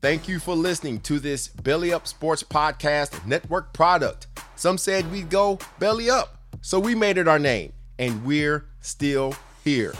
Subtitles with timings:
[0.00, 4.26] Thank you for listening to this Belly Up Sports Podcast Network product.
[4.56, 9.34] Some said we'd go belly up, so we made it our name, and we're still
[9.62, 9.94] here.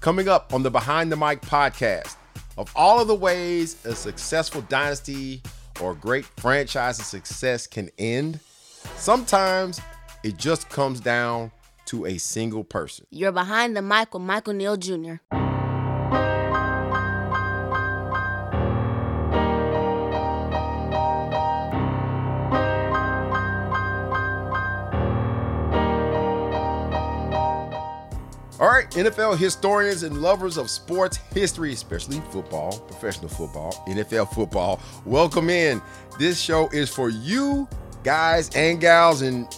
[0.00, 2.16] Coming up on the Behind the Mic podcast,
[2.56, 5.42] of all of the ways a successful dynasty
[5.80, 8.40] or great franchise success can end,
[8.96, 9.80] sometimes
[10.22, 11.50] it just comes down
[11.86, 13.06] to a single person.
[13.10, 15.16] You're behind the mic with Michael Neal Jr.
[28.94, 35.82] NFL historians and lovers of sports history, especially football, professional football, NFL football, welcome in.
[36.16, 37.68] This show is for you
[38.04, 39.48] guys and gals, and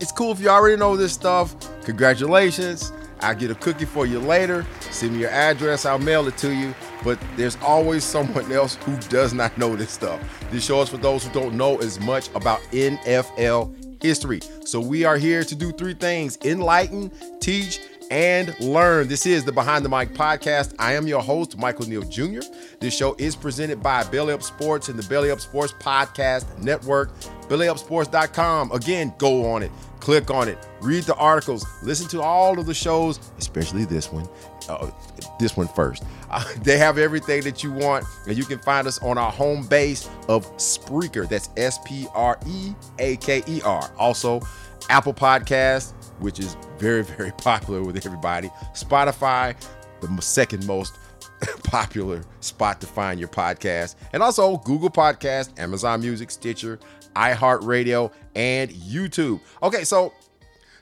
[0.00, 1.56] it's cool if you already know this stuff.
[1.84, 2.92] Congratulations.
[3.20, 4.66] I'll get a cookie for you later.
[4.90, 6.74] Send me your address, I'll mail it to you.
[7.02, 10.20] But there's always someone else who does not know this stuff.
[10.50, 14.40] This show is for those who don't know as much about NFL history.
[14.66, 17.80] So we are here to do three things enlighten, teach,
[18.10, 19.08] and learn.
[19.08, 20.74] This is the Behind the Mic podcast.
[20.78, 22.40] I am your host, Michael Neal Jr.
[22.80, 27.14] This show is presented by Belly Up Sports and the Belly Up Sports Podcast Network,
[27.48, 28.72] bellyupsports.com.
[28.72, 29.70] Again, go on it,
[30.00, 34.28] click on it, read the articles, listen to all of the shows, especially this one.
[34.68, 34.90] Uh,
[35.38, 36.04] this one first.
[36.30, 39.66] Uh, they have everything that you want, and you can find us on our home
[39.66, 41.28] base of Spreaker.
[41.28, 43.90] That's S P R E A K E R.
[43.98, 44.40] Also,
[44.88, 48.48] Apple Podcasts, which is very, very popular with everybody.
[48.74, 49.56] Spotify,
[50.00, 50.98] the second most
[51.64, 53.96] popular spot to find your podcast.
[54.12, 56.78] And also Google Podcast, Amazon Music, Stitcher,
[57.16, 59.40] iHeartRadio, and YouTube.
[59.62, 60.12] Okay, so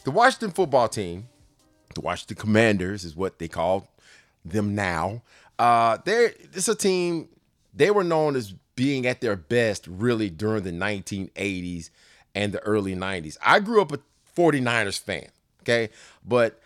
[0.04, 1.28] the Washington football team,
[1.94, 3.88] the Washington Commanders is what they call
[4.44, 5.22] them now.
[5.58, 7.28] Uh, they're it's a team,
[7.74, 11.90] they were known as being at their best really during the 1980s
[12.34, 13.36] and the early 90s.
[13.44, 14.00] I grew up a
[14.36, 15.28] 49ers fan,
[15.62, 15.90] okay?
[16.24, 16.60] But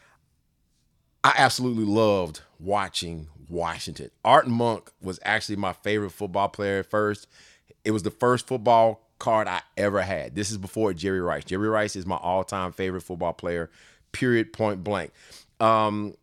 [1.25, 4.11] I absolutely loved watching Washington.
[4.25, 7.27] Art Monk was actually my favorite football player at first.
[7.85, 10.35] It was the first football card I ever had.
[10.35, 11.45] This is before Jerry Rice.
[11.45, 13.71] Jerry Rice is my all-time favorite football player,
[14.13, 15.13] period, point blank.
[15.61, 16.15] Um,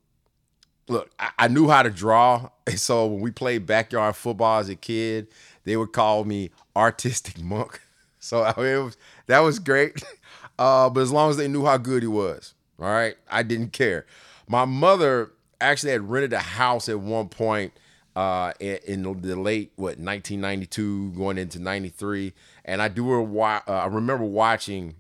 [0.88, 2.50] look, I, I knew how to draw.
[2.66, 5.28] And so when we played backyard football as a kid,
[5.66, 7.82] they would call me artistic monk.
[8.20, 10.02] So I mean, it was, that was great.
[10.64, 13.74] Uh, but as long as they knew how good he was, all right, I didn't
[13.74, 14.06] care.
[14.48, 17.74] My mother actually had rented a house at one point
[18.16, 22.32] uh, in, the late what 1992, going into 93,
[22.64, 23.12] and I do
[23.42, 24.96] uh, I remember watching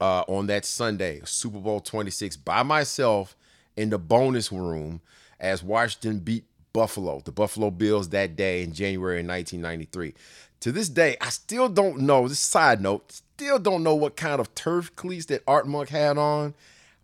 [0.00, 3.34] uh, on that Sunday Super Bowl 26 by myself
[3.76, 5.00] in the bonus room
[5.40, 10.14] as Washington beat Buffalo, the Buffalo Bills that day in January 1993.
[10.60, 12.26] To this day, I still don't know.
[12.26, 16.18] This side note, still don't know what kind of turf cleats that Art Monk had
[16.18, 16.54] on,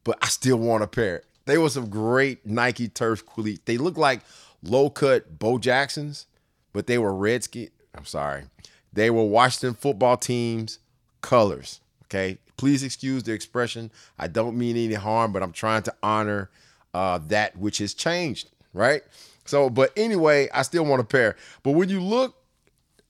[0.02, 1.22] but I still want a pair.
[1.46, 3.62] They were some great Nike turf cleats.
[3.64, 4.22] They look like
[4.62, 6.26] low cut Bo Jacksons,
[6.72, 7.70] but they were Redskin.
[7.94, 8.44] I'm sorry.
[8.92, 10.78] They were Washington football team's
[11.20, 11.80] colors.
[12.06, 12.38] Okay.
[12.56, 13.90] Please excuse the expression.
[14.18, 16.50] I don't mean any harm, but I'm trying to honor
[16.92, 19.02] uh, that which has changed, right?
[19.44, 21.36] So, but anyway, I still want a pair.
[21.62, 22.36] But when you look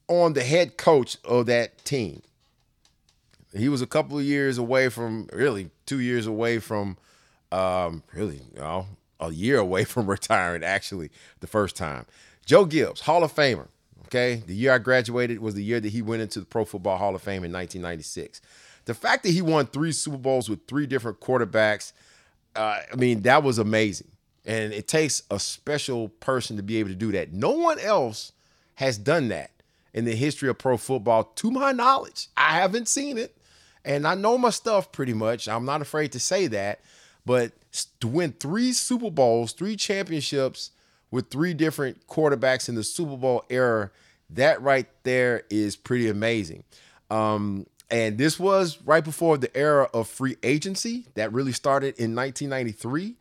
[0.09, 2.23] on the head coach of that team,
[3.57, 6.97] he was a couple of years away from, really, two years away from,
[7.53, 8.87] um, really, you know,
[9.21, 11.11] a year away from retiring, actually,
[11.41, 12.07] the first time.
[12.45, 13.69] Joe Gibbs, Hall of Famer.
[14.07, 14.43] Okay.
[14.47, 17.15] The year I graduated was the year that he went into the Pro Football Hall
[17.15, 18.41] of Fame in 1996.
[18.85, 21.93] The fact that he won three Super Bowls with three different quarterbacks,
[22.55, 24.09] uh, I mean, that was amazing.
[24.45, 27.33] And it takes a special person to be able to do that.
[27.33, 28.33] No one else
[28.75, 29.51] has done that
[29.95, 32.29] in the history of pro football, to my knowledge.
[32.37, 33.37] I haven't seen it.
[33.85, 35.47] And I know my stuff pretty much.
[35.47, 36.81] I'm not afraid to say that.
[37.25, 37.53] But
[38.01, 40.73] to win three Super Bowls, three championships
[41.11, 43.91] with three different quarterbacks in the Super Bowl era,
[44.31, 46.65] that right there is pretty amazing.
[47.11, 52.15] Um, and this was right before the era of free agency that really started in
[52.15, 53.15] 1993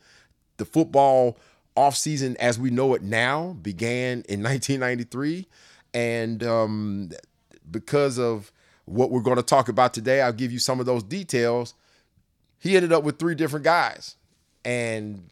[0.57, 1.38] the football
[1.75, 5.47] offseason as we know it now began in 1993.
[5.94, 7.11] And um,
[7.69, 8.51] because of
[8.85, 11.73] what we're going to talk about today, I'll give you some of those details.
[12.59, 14.15] He ended up with three different guys.
[14.65, 15.29] And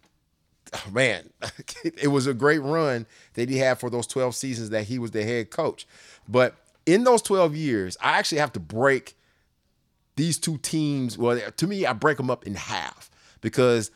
[0.73, 1.29] oh man,
[1.83, 5.11] it was a great run that he had for those 12 seasons that he was
[5.11, 5.87] the head coach.
[6.27, 9.15] But in those 12 years, I actually have to break
[10.15, 11.17] these two teams.
[11.17, 13.09] Well, to me, I break them up in half
[13.41, 13.91] because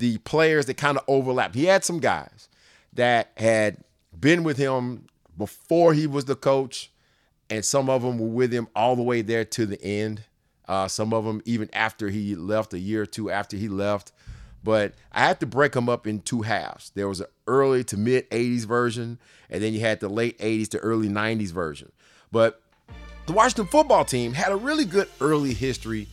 [0.00, 1.54] the players that kind of overlapped.
[1.54, 2.48] He had some guys
[2.94, 3.76] that had
[4.18, 5.06] been with him
[5.36, 6.90] before he was the coach,
[7.50, 10.24] and some of them were with him all the way there to the end.
[10.66, 14.12] Uh, some of them even after he left, a year or two after he left.
[14.64, 16.90] But I had to break them up in two halves.
[16.94, 19.18] There was an early to mid 80s version,
[19.50, 21.92] and then you had the late 80s to early 90s version.
[22.32, 22.62] But
[23.26, 26.08] the Washington football team had a really good early history,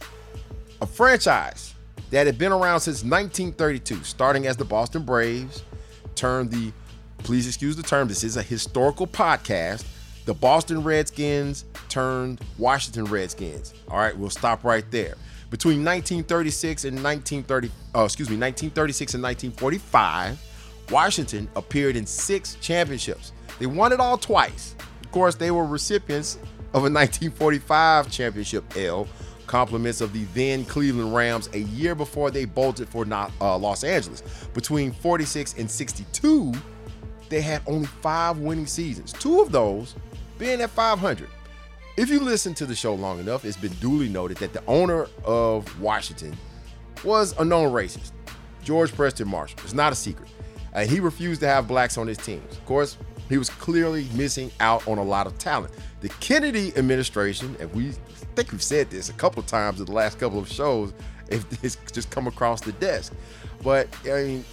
[0.82, 1.74] a franchise
[2.12, 5.64] that had been around since 1932, starting as the Boston Braves,
[6.16, 6.72] turned the,
[7.20, 9.86] please excuse the term, this is a historical podcast.
[10.26, 13.74] The Boston Redskins turned Washington Redskins.
[13.90, 15.16] All right, we'll stop right there.
[15.50, 20.38] Between 1936 and 1930, oh, uh, excuse me, 1936 and 1945,
[20.92, 23.32] Washington appeared in six championships.
[23.60, 24.76] They won it all twice.
[25.02, 26.36] Of course, they were recipients
[26.74, 29.08] of a 1945 championship L,
[29.48, 33.84] compliments of the then Cleveland Rams a year before they bolted for not, uh, Los
[33.84, 34.22] Angeles.
[34.54, 36.54] Between 46 and 62,
[37.30, 39.96] they had only five winning seasons, two of those
[40.38, 41.30] being at 500.
[41.98, 45.08] If you listen to the show long enough, it's been duly noted that the owner
[45.26, 46.38] of Washington
[47.04, 48.12] was a known racist,
[48.64, 49.60] George Preston Marshall.
[49.64, 50.30] It's not a secret.
[50.74, 52.52] And he refused to have blacks on his teams.
[52.52, 52.98] Of course,
[53.30, 55.74] he was clearly missing out on a lot of talent.
[56.02, 57.94] The Kennedy administration, and we
[58.38, 60.94] think we've said this a couple times in the last couple of shows,
[61.30, 63.14] if this just come across the desk.
[63.64, 64.46] But I mean,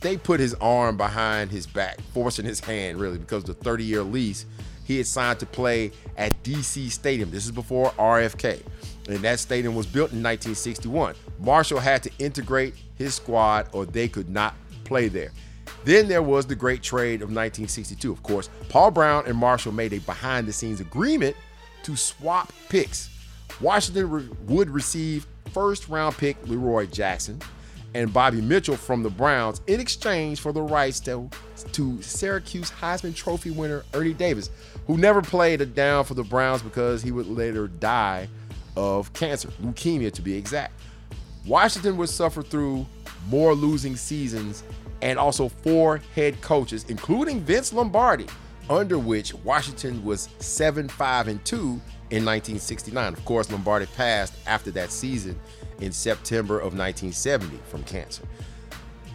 [0.00, 4.02] they put his arm behind his back, forcing his hand really because the 30 year
[4.02, 4.44] lease
[4.84, 7.30] he had signed to play at DC Stadium.
[7.30, 8.62] This is before RFK.
[9.08, 11.16] And that stadium was built in 1961.
[11.40, 14.54] Marshall had to integrate his squad or they could not
[14.84, 15.32] play there.
[15.84, 18.12] Then there was the great trade of 1962.
[18.12, 21.34] Of course, Paul Brown and Marshall made a behind the scenes agreement
[21.86, 23.08] to swap picks.
[23.60, 27.40] Washington re- would receive first round pick Leroy Jackson
[27.94, 31.30] and Bobby Mitchell from the Browns in exchange for the rights to,
[31.70, 34.50] to Syracuse Heisman Trophy winner Ernie Davis,
[34.88, 38.28] who never played a down for the Browns because he would later die
[38.76, 40.74] of cancer, leukemia to be exact.
[41.46, 42.84] Washington would suffer through
[43.28, 44.64] more losing seasons
[45.02, 48.26] and also four head coaches, including Vince Lombardi,
[48.68, 53.12] under which Washington was 7 5 and 2 in 1969.
[53.12, 55.38] Of course, Lombardi passed after that season
[55.80, 58.22] in September of 1970 from cancer.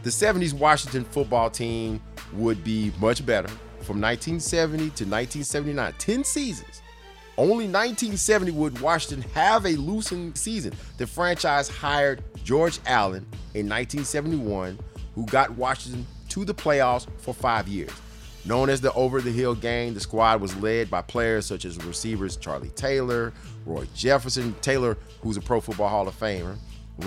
[0.03, 2.01] The 70s Washington football team
[2.33, 3.49] would be much better
[3.81, 6.81] from 1970 to 1979, 10 seasons.
[7.37, 10.73] Only 1970 would Washington have a losing season.
[10.97, 14.77] The franchise hired George Allen in 1971,
[15.15, 17.91] who got Washington to the playoffs for five years.
[18.43, 21.77] Known as the Over the Hill Gang, the squad was led by players such as
[21.85, 23.33] receivers Charlie Taylor,
[23.65, 26.57] Roy Jefferson, Taylor, who's a Pro Football Hall of Famer,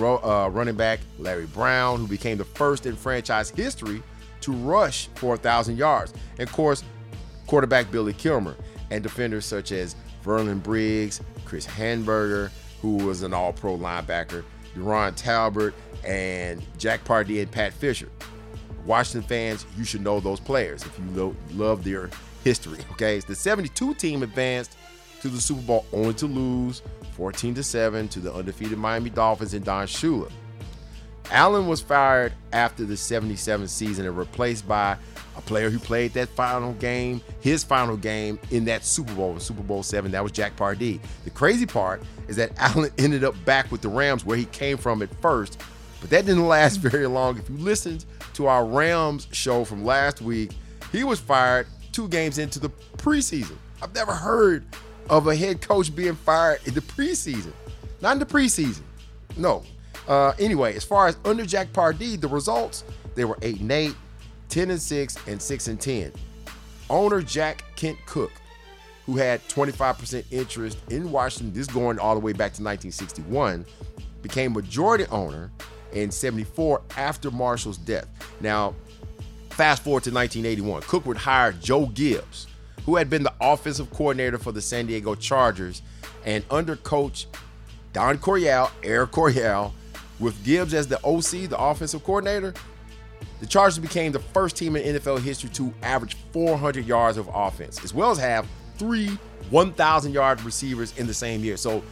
[0.01, 4.03] uh, running back Larry Brown, who became the first in franchise history
[4.43, 6.85] to rush for 1,000 yards, and of course,
[7.47, 8.55] quarterback Billy Kilmer,
[8.91, 12.51] and defenders such as Verlon Biggs, Chris Hanburger,
[12.81, 14.45] who was an all pro linebacker,
[14.77, 15.75] Diron Talbert,
[16.05, 18.09] and Jack Pardee and Pat Fischer.
[18.87, 22.11] Washington fans, you should know those players if you lo- love their
[22.43, 22.79] history.
[22.93, 24.77] Okay, the 72 team advanced
[25.21, 26.83] to the Super Bowl only to lose
[27.17, 30.31] 14 to 7 to the undefeated Miami Dolphins and Don Shula.
[31.31, 34.97] Allen was fired after the 77 season and replaced by
[35.37, 39.63] a player who played that final game, his final game in that Super Bowl, Super
[39.63, 40.13] Bowl seven.
[40.13, 41.01] That was Jack Pardee.
[41.25, 44.77] The crazy part is that Allen ended up back with the Rams where he came
[44.77, 45.61] from at first,
[46.01, 47.39] but that didn't last very long.
[47.39, 50.53] If you listened to our Rams show from last week,
[50.93, 53.57] he was fired two games into the preseason.
[53.83, 54.65] I've never heard
[55.11, 57.53] of a head coach being fired in the preseason.
[58.01, 58.83] Not in the preseason.
[59.37, 59.63] No.
[60.09, 63.95] Uh, anyway, as far as under Jack Pardee, the results, they were 8 and 8,
[64.49, 66.13] 10 and 6, and 6 and 10.
[66.91, 68.33] Owner Jack Kent Cooke,
[69.07, 73.65] who had 25% interest in Washington, this going all the way back to 1961,
[74.23, 75.51] became majority owner
[75.95, 78.07] in 74 after Marshall's death.
[78.41, 78.75] Now,
[79.51, 82.47] fast forward to 1981, Cooke would hire Joe Gibbs,
[82.85, 85.83] who had been the offensive coordinator for the San Diego Chargers,
[86.25, 87.27] and under coach
[87.93, 89.73] Don Coryell, Air Coryell,
[90.19, 92.55] with Gibbs as the OC, the offensive coordinator,
[93.41, 97.83] the Chargers became the first team in NFL history to average 400 yards of offense,
[97.85, 98.47] as well as have
[98.79, 99.19] three
[99.51, 101.57] 1,000 yard receivers in the same year.
[101.57, 101.83] So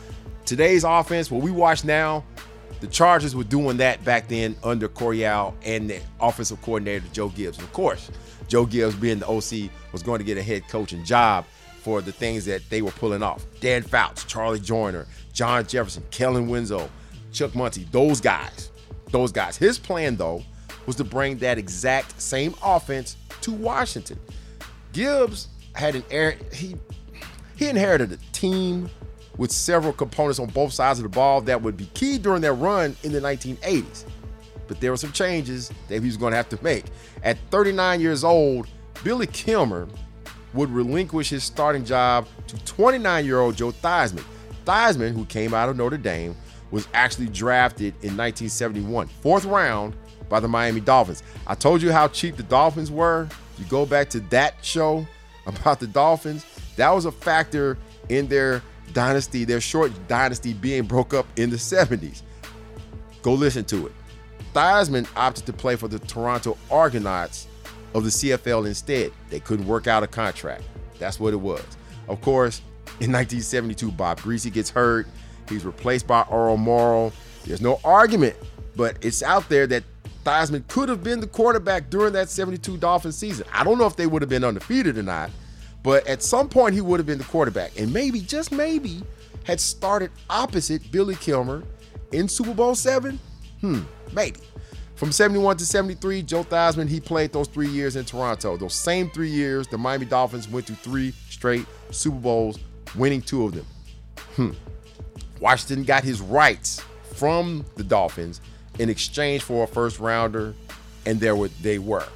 [0.44, 2.24] today's offense, what we watch now,
[2.82, 7.58] the Chargers were doing that back then under Coryell and the offensive coordinator Joe Gibbs.
[7.58, 8.10] Of course,
[8.48, 11.44] Joe Gibbs being the OC was going to get a head coaching job
[11.80, 13.46] for the things that they were pulling off.
[13.60, 16.90] Dan Fouts, Charlie Joiner, John Jefferson, Kellen Winslow,
[17.30, 18.72] Chuck Muncie, those guys.
[19.12, 19.56] Those guys.
[19.56, 20.42] His plan, though,
[20.84, 24.18] was to bring that exact same offense to Washington.
[24.92, 26.74] Gibbs had an air he
[27.54, 28.90] he inherited a team
[29.38, 32.54] with several components on both sides of the ball that would be key during their
[32.54, 34.04] run in the 1980s.
[34.68, 36.84] But there were some changes that he was going to have to make.
[37.22, 38.68] At 39 years old,
[39.04, 39.88] Billy Kilmer
[40.54, 44.24] would relinquish his starting job to 29-year-old Joe Theismann.
[44.64, 46.36] Theismann, who came out of Notre Dame,
[46.70, 49.94] was actually drafted in 1971, fourth round
[50.28, 51.22] by the Miami Dolphins.
[51.46, 53.28] I told you how cheap the Dolphins were.
[53.54, 55.06] If you go back to that show
[55.46, 56.46] about the Dolphins,
[56.76, 57.76] that was a factor
[58.08, 62.22] in their dynasty, their short dynasty being broke up in the 70s.
[63.22, 63.92] Go listen to it.
[64.54, 67.46] Theismann opted to play for the Toronto Argonauts
[67.94, 69.12] of the CFL instead.
[69.30, 70.64] They couldn't work out a contract.
[70.98, 71.64] That's what it was.
[72.08, 72.60] Of course,
[73.00, 75.06] in 1972, Bob Griese gets hurt.
[75.48, 77.12] He's replaced by Earl Morrall.
[77.44, 78.36] There's no argument,
[78.76, 79.84] but it's out there that
[80.24, 83.46] Theismann could have been the quarterback during that 72 Dolphins season.
[83.52, 85.30] I don't know if they would have been undefeated or not,
[85.82, 87.78] but at some point he would have been the quarterback.
[87.78, 89.02] And maybe, just maybe,
[89.44, 91.64] had started opposite Billy Kilmer
[92.12, 93.18] in Super Bowl seven.
[93.60, 93.80] Hmm,
[94.12, 94.40] maybe.
[94.94, 98.56] From 71 to 73, Joe Theismann, he played those three years in Toronto.
[98.56, 102.58] Those same three years, the Miami Dolphins went to three straight Super Bowls,
[102.94, 103.66] winning two of them.
[104.36, 104.50] Hmm.
[105.40, 106.84] Washington got his rights
[107.14, 108.40] from the Dolphins
[108.78, 110.54] in exchange for a first rounder,
[111.04, 112.06] and there were, they were.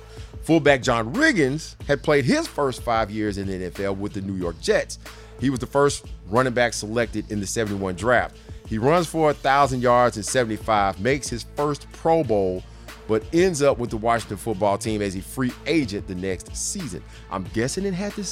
[0.47, 4.37] Fullback John Riggins had played his first five years in the NFL with the New
[4.37, 5.00] York Jets.
[5.41, 8.37] He was the first running back selected in the 71 draft.
[8.69, 12.62] He runs for 1,000 yards and 75, makes his first Pro Bowl,
[13.09, 17.03] but ends up with the Washington football team as a free agent the next season.
[17.29, 18.23] I'm guessing it had to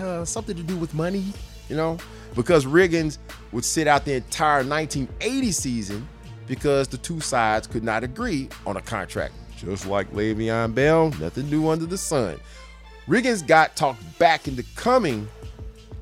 [0.00, 1.24] uh, something to do with money,
[1.68, 1.98] you know,
[2.36, 3.18] because Riggins
[3.50, 6.08] would sit out the entire 1980 season
[6.46, 9.34] because the two sides could not agree on a contract.
[9.64, 12.38] Just like Le'Veon Bell, nothing new under the sun.
[13.08, 15.28] Riggins got talked back into coming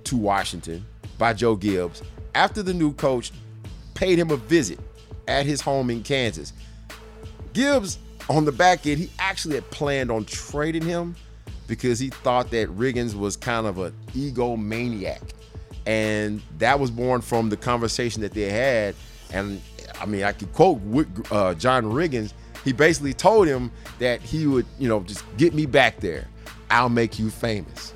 [0.04, 0.84] to Washington
[1.18, 2.02] by Joe Gibbs
[2.34, 3.32] after the new coach
[3.94, 4.78] paid him a visit
[5.28, 6.52] at his home in Kansas.
[7.52, 11.14] Gibbs, on the back end, he actually had planned on trading him
[11.66, 15.20] because he thought that Riggins was kind of an egomaniac.
[15.86, 18.94] And that was born from the conversation that they had.
[19.32, 19.60] And
[20.00, 20.80] I mean, I could quote
[21.30, 22.32] uh, John Riggins.
[22.64, 26.28] He basically told him that he would, you know, just get me back there.
[26.70, 27.92] I'll make you famous.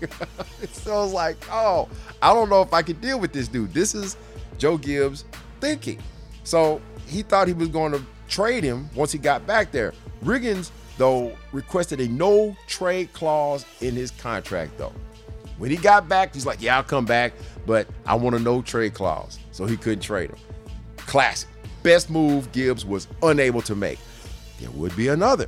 [0.72, 1.88] so I was like, oh,
[2.22, 3.72] I don't know if I can deal with this dude.
[3.74, 4.16] This is
[4.58, 5.24] Joe Gibbs
[5.60, 5.98] thinking.
[6.44, 9.92] So he thought he was going to trade him once he got back there.
[10.24, 14.92] Riggins, though, requested a no trade clause in his contract, though.
[15.58, 17.32] When he got back, he's like, yeah, I'll come back,
[17.66, 19.38] but I want a no trade clause.
[19.52, 20.38] So he couldn't trade him.
[20.98, 21.48] Classic.
[21.86, 24.00] Best move Gibbs was unable to make.
[24.60, 25.46] There would be another.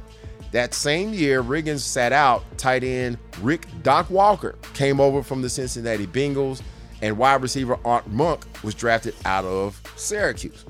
[0.52, 2.44] That same year, Riggins sat out.
[2.56, 6.62] Tight end Rick Doc Walker came over from the Cincinnati Bengals,
[7.02, 10.64] and wide receiver Art Monk was drafted out of Syracuse.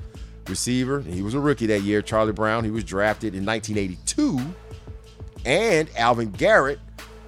[0.47, 2.01] Receiver, he was a rookie that year.
[2.01, 4.39] Charlie Brown, he was drafted in 1982,
[5.45, 6.79] and Alvin Garrett,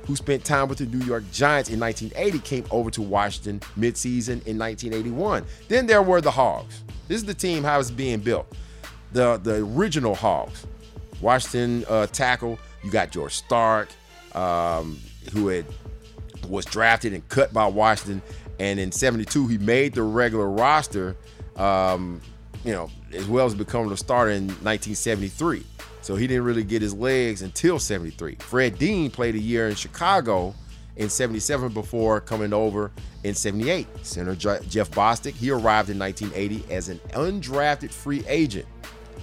[0.07, 4.43] who spent time with the New York Giants in 1980, came over to Washington midseason
[4.48, 5.45] in 1981.
[5.67, 6.81] Then there were the Hogs.
[7.11, 8.47] This is the team how it's being built.
[9.11, 10.65] the the original Hogs.
[11.19, 12.57] Washington uh, tackle.
[12.85, 13.89] You got George Starke,
[14.33, 14.97] um,
[15.33, 15.65] who had
[16.47, 18.21] was drafted and cut by Washington,
[18.61, 21.17] and in '72 he made the regular roster.
[21.57, 22.21] Um,
[22.63, 25.65] you know, as well as becoming a starter in 1973.
[26.01, 28.35] So he didn't really get his legs until 73.
[28.35, 30.55] Fred Dean played a year in Chicago
[30.95, 32.91] in 77 before coming over
[33.24, 33.88] in 78.
[34.03, 38.65] Center Jeff Bostic, he arrived in 1980 as an undrafted free agent.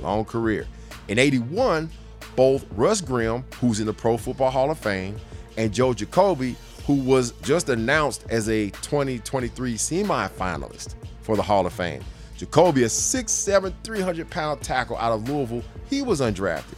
[0.00, 0.66] Long career.
[1.08, 1.90] In 81,
[2.36, 5.16] both Russ Grimm, who's in the Pro Football Hall of Fame,
[5.56, 6.56] and Joe Jacoby,
[6.86, 12.02] who was just announced as a 2023 semifinalist for the Hall of Fame.
[12.36, 16.76] Jacoby, a 6'7, 300 pound tackle out of Louisville, he was undrafted.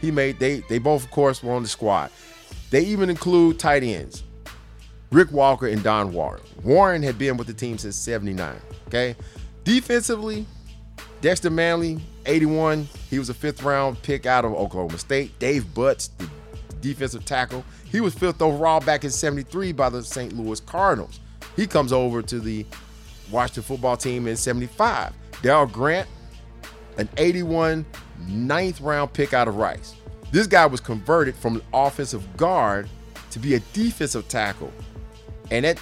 [0.00, 2.10] He made they they both, of course, were on the squad.
[2.70, 4.22] They even include tight ends,
[5.10, 6.42] Rick Walker and Don Warren.
[6.62, 8.56] Warren had been with the team since 79.
[8.86, 9.16] Okay.
[9.64, 10.46] Defensively,
[11.20, 12.88] Dexter Manley, 81.
[13.08, 15.38] He was a fifth round pick out of Oklahoma State.
[15.38, 16.28] Dave Butz, the
[16.80, 20.32] defensive tackle, he was fifth overall back in 73 by the St.
[20.32, 21.20] Louis Cardinals.
[21.56, 22.64] He comes over to the
[23.30, 25.12] Washington football team in 75.
[25.42, 26.08] Darryl Grant,
[26.98, 27.84] an 81
[28.28, 29.94] ninth round pick out of Rice.
[30.32, 32.88] This guy was converted from an offensive guard
[33.30, 34.72] to be a defensive tackle.
[35.50, 35.80] And that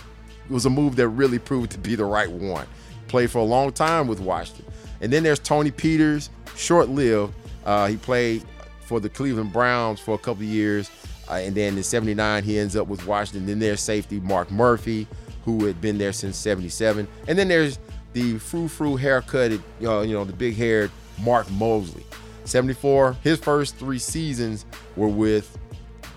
[0.49, 2.67] was a move that really proved to be the right one.
[3.09, 4.65] Played for a long time with Washington.
[5.01, 7.35] And then there's Tony Peters, short lived.
[7.65, 8.43] Uh, he played
[8.81, 10.91] for the Cleveland Browns for a couple years.
[11.29, 13.47] Uh, and then in 79, he ends up with Washington.
[13.47, 15.07] Then there's safety Mark Murphy,
[15.45, 17.07] who had been there since 77.
[17.27, 17.79] And then there's
[18.15, 20.91] the frou-frou haircutted, you know, you know, the big haired
[21.23, 22.05] Mark Moseley.
[22.49, 24.65] 74, his first three seasons
[24.97, 25.59] were with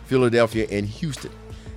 [0.06, 1.32] Philadelphia and Houston.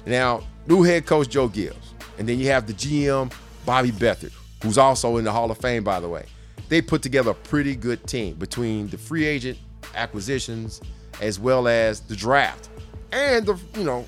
[0.06, 1.94] Now, new head coach Joe Gibbs.
[2.18, 3.32] And then you have the GM
[3.66, 4.32] Bobby Beathard,
[4.62, 6.26] who's also in the Hall of Fame, by the way.
[6.68, 9.58] They put together a pretty good team between the free agent
[9.94, 10.80] acquisitions
[11.20, 12.68] as well as the draft
[13.12, 14.04] and the you know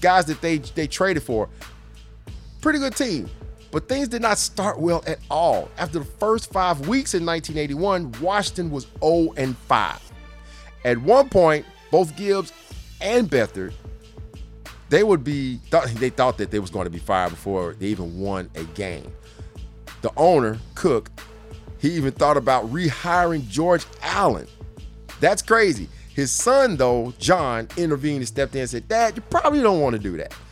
[0.00, 1.48] guys that they they traded for.
[2.60, 3.28] Pretty good team.
[3.70, 5.68] But things did not start well at all.
[5.78, 10.12] After the first five weeks in 1981, Washington was 0 and 5.
[10.84, 12.52] At one point, both Gibbs
[13.00, 13.72] and Beathard,
[14.88, 15.60] they would be
[15.94, 19.12] they thought that they was going to be fired before they even won a game.
[20.02, 21.10] The owner, Cooke,
[21.78, 24.48] he even thought about rehiring George Allen.
[25.20, 25.88] That's crazy.
[26.14, 29.94] His son, though, John, intervened and stepped in and said, Dad, you probably don't want
[29.94, 30.34] to do that.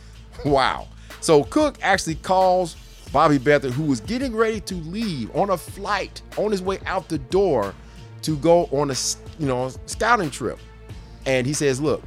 [0.45, 0.87] Wow.
[1.19, 2.77] So Cooke actually calls
[3.11, 7.09] Bobby Beathard, who was getting ready to leave on a flight on his way out
[7.09, 7.73] the door
[8.21, 8.95] to go on a
[9.39, 10.59] you know scouting trip,
[11.25, 12.03] and he says, "Look,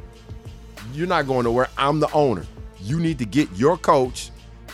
[0.92, 1.68] you're not going nowhere.
[1.76, 2.46] I'm the owner.
[2.80, 4.30] You need to get your coach,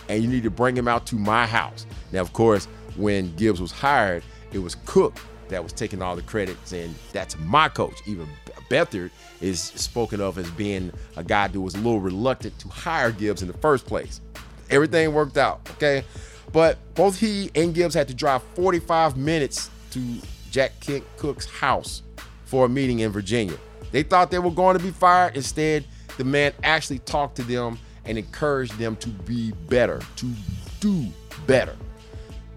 [0.09, 3.61] and you need to bring him out to my house." Now, of course, when Gibbs
[3.61, 8.01] was hired, it was Cooke that was taking all the credit, and that's my coach.
[8.07, 8.29] Even
[8.69, 9.11] Beathard
[9.41, 13.41] is spoken of as being a guy who was a little reluctant to hire Gibbs
[13.41, 14.21] in the first place.
[14.71, 16.05] Everything worked out, okay?
[16.53, 20.03] But both he and Gibbs had to drive 45 minutes to
[20.51, 22.03] Jack Kent Cooke's house
[22.45, 23.57] for a meeting in Virginia.
[23.93, 25.37] They thought they were going to be fired.
[25.37, 25.85] Instead,
[26.17, 30.33] the man actually talked to them and encouraged them to be better, to
[30.81, 31.07] do
[31.47, 31.77] better.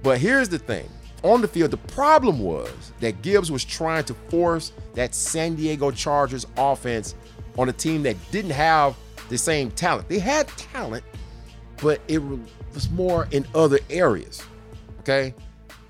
[0.04, 0.90] But here's the thing
[1.24, 5.92] on the field, the problem was that Gibbs was trying to force that San Diego
[5.92, 7.16] Chargers offense
[7.58, 8.96] on a team that didn't have
[9.30, 10.10] the same talent.
[10.10, 11.04] They had talent,
[11.82, 12.22] but it
[12.74, 14.44] was more in other areas.
[15.00, 15.34] Okay?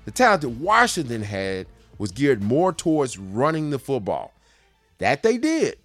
[0.04, 1.66] The talent that Washington had
[1.98, 4.32] was geared more towards running the football.
[4.98, 5.76] That they did.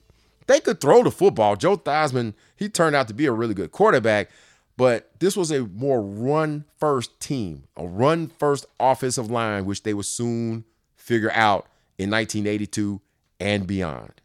[0.47, 1.55] They could throw the football.
[1.55, 4.29] Joe Theismann, he turned out to be a really good quarterback,
[4.77, 9.93] but this was a more run first team, a run first offensive line, which they
[9.93, 10.63] would soon
[10.95, 11.67] figure out
[11.97, 13.01] in 1982
[13.39, 14.21] and beyond.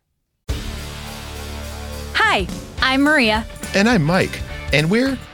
[2.15, 2.47] Hi,
[2.81, 3.45] I'm Maria.
[3.75, 4.41] And I'm Mike.
[4.73, 5.19] And we're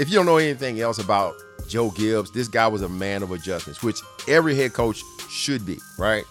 [0.00, 1.34] If you don't know anything else about
[1.68, 5.76] Joe Gibbs, this guy was a man of adjustments, which every head coach should be,
[5.98, 6.24] right?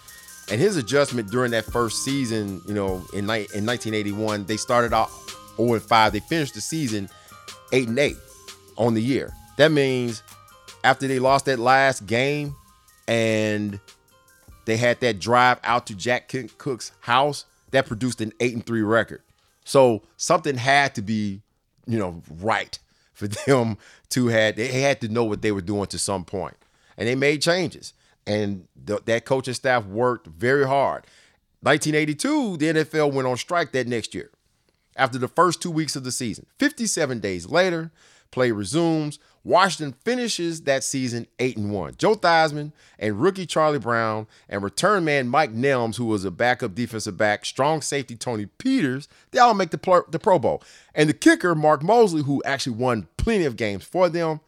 [0.50, 5.12] And his adjustment during that first season, you know, in, in 1981, they started out
[5.56, 6.12] 0 5.
[6.12, 7.10] They finished the season
[7.72, 8.18] 8 and 8
[8.76, 9.32] on the year.
[9.58, 10.24] That means
[10.84, 12.56] after they lost that last game
[13.08, 13.80] and
[14.66, 18.82] they had that drive out to Jack Cooke's house, that produced an 8 and 3
[18.82, 19.22] record.
[19.64, 21.44] So something had to be,
[21.86, 22.80] you know, right
[23.20, 23.78] for them
[24.10, 26.26] to had they had to know what they were doing to some.
[26.98, 27.94] And they made changes
[28.30, 31.08] and the, that coaching staff worked very hard.
[31.62, 34.30] 1982, the NFL went on strike that next year
[34.96, 36.46] after the first two weeks of the season.
[36.60, 37.92] 57 days later,
[38.32, 39.18] play resumes.
[39.50, 41.96] Washington finishes that season 8 and 1.
[41.98, 46.76] Joe Theismann and rookie Charlie Brown and return man Mike Nelms, who was a backup
[46.76, 50.62] defensive back, strong safety Tony Peters, they all make the, the Pro Bowl.
[50.94, 54.40] And the kicker, Mark Moseley, who actually won plenty of games for them,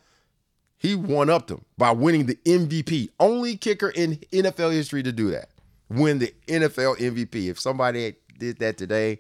[0.78, 3.10] he won up them by winning the MVP.
[3.20, 5.50] Only kicker in NFL history to do that.
[5.90, 7.50] Win the NFL MVP.
[7.50, 9.20] If somebody did that today,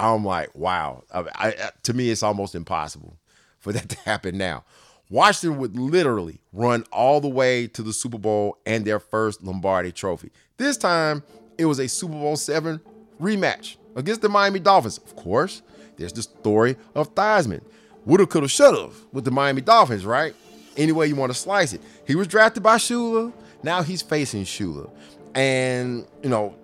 [0.00, 1.04] I'm like, wow.
[1.14, 3.16] I, I, to me, it's almost impossible
[3.60, 4.64] for that to happen now.
[5.12, 9.92] Washington would literally run all the way to the Super Bowl and their first Lombardi
[9.92, 10.30] trophy.
[10.56, 11.22] This time,
[11.58, 12.80] it was a Super Bowl seven
[13.20, 14.98] rematch against the Miami Dolphins.
[14.98, 15.62] Of course,
[15.96, 17.62] there's the story of Theismann.
[18.06, 20.34] Woulda, coulda, shoulda with the Miami Dolphins, right?
[20.76, 21.80] any way you want to slice it.
[22.06, 23.32] He was drafted by Shula.
[23.62, 24.90] Now he's facing Shula.
[25.34, 26.54] And, you know,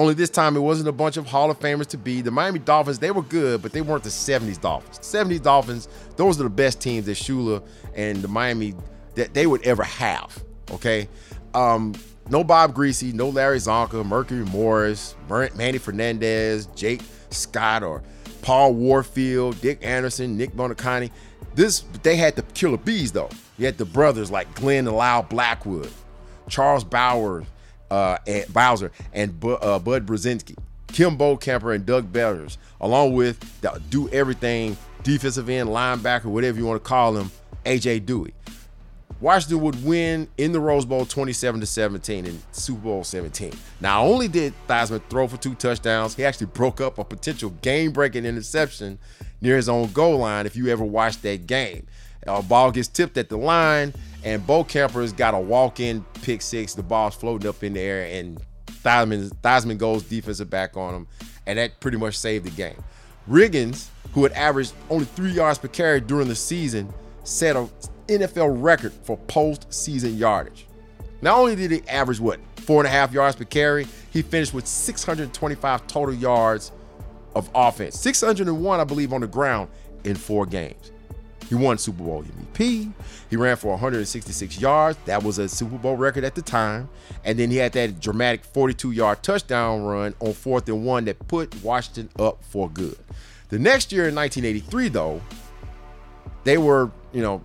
[0.00, 2.22] only this time it wasn't a bunch of Hall of Famers to be.
[2.22, 4.98] The Miami Dolphins, they were good, but they weren't the 70s Dolphins.
[5.00, 7.62] 70s Dolphins, those are the best teams that Shula
[7.94, 8.74] and the Miami
[9.14, 10.42] that they would ever have.
[10.70, 11.06] Okay.
[11.52, 11.94] Um,
[12.30, 18.02] no Bob Griese, no Larry Csonka, Mercury Morris, Manny Fernandez, Jake Scott, or
[18.40, 21.10] Paul Warfield, Dick Anderson, Nick Buoniconti.
[21.54, 23.28] This they had the killer bees though.
[23.58, 25.90] You had the brothers like Glenn and Lyle Blackwood,
[26.48, 27.44] Charles Bauer,
[27.90, 30.56] uh, and Bowser, and uh, Bud Brudzinski,
[30.88, 36.66] Kim Camper, and Doug Betters, along with the do everything defensive end, linebacker, whatever you
[36.66, 37.30] want to call him,
[37.64, 38.32] AJ Duhe.
[39.20, 43.52] Washington would win in the Rose Bowl 27 to 17 in Super Bowl 17.
[43.80, 48.24] Not only did Theismann throw for two touchdowns, he actually broke up a potential game-breaking
[48.24, 48.98] interception
[49.42, 50.46] near his own goal line.
[50.46, 51.86] If you ever watched that game,
[52.26, 53.92] a ball gets tipped at the line,
[54.24, 56.74] and Bokamper's got a walk-in pick six.
[56.74, 61.06] The ball's floating up in the air, and Theismann, Theismann goes defensive back on him,
[61.46, 62.82] and that pretty much saved the game.
[63.28, 66.92] Riggins, who had averaged only three yards per carry during the season,
[67.24, 67.68] set an
[68.08, 70.66] NFL record for postseason yardage.
[71.22, 74.54] Not only did he average what four and a half yards per carry, he finished
[74.54, 76.72] with 625 total yards
[77.34, 79.68] of offense, 601, I believe, on the ground
[80.04, 80.89] in four games.
[81.50, 82.92] He won Super Bowl MVP.
[83.28, 84.96] He ran for 166 yards.
[85.06, 86.88] That was a Super Bowl record at the time.
[87.24, 91.26] And then he had that dramatic 42 yard touchdown run on fourth and one that
[91.26, 92.96] put Washington up for good.
[93.48, 95.20] The next year in 1983, though,
[96.44, 97.42] they were, you know,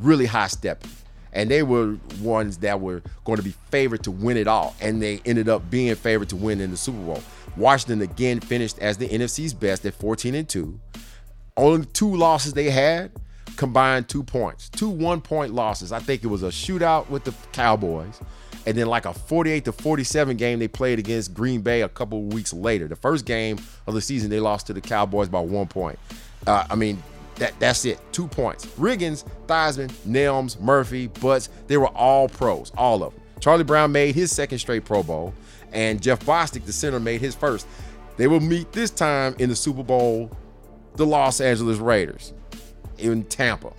[0.00, 0.90] really high stepping.
[1.32, 4.76] And they were ones that were going to be favored to win it all.
[4.82, 7.22] And they ended up being favored to win in the Super Bowl.
[7.56, 10.78] Washington again finished as the NFC's best at 14 and 2.
[11.56, 13.12] Only two losses they had
[13.56, 15.92] combined two points, two one point losses.
[15.92, 18.20] I think it was a shootout with the Cowboys,
[18.66, 22.22] and then like a 48 to 47 game they played against Green Bay a couple
[22.24, 22.88] weeks later.
[22.88, 25.98] The first game of the season they lost to the Cowboys by one point.
[26.46, 27.00] Uh, I mean,
[27.36, 28.00] that that's it.
[28.12, 28.66] Two points.
[28.66, 33.22] Riggins, Theismann, Nelms, Murphy, Butz, they were all pros, all of them.
[33.38, 35.34] Charlie Brown made his second straight Pro Bowl,
[35.72, 37.66] and Jeff Bostic, the center, made his first.
[38.16, 40.30] They will meet this time in the Super Bowl,
[40.94, 42.32] the Los Angeles Raiders
[42.98, 43.72] in Tampa.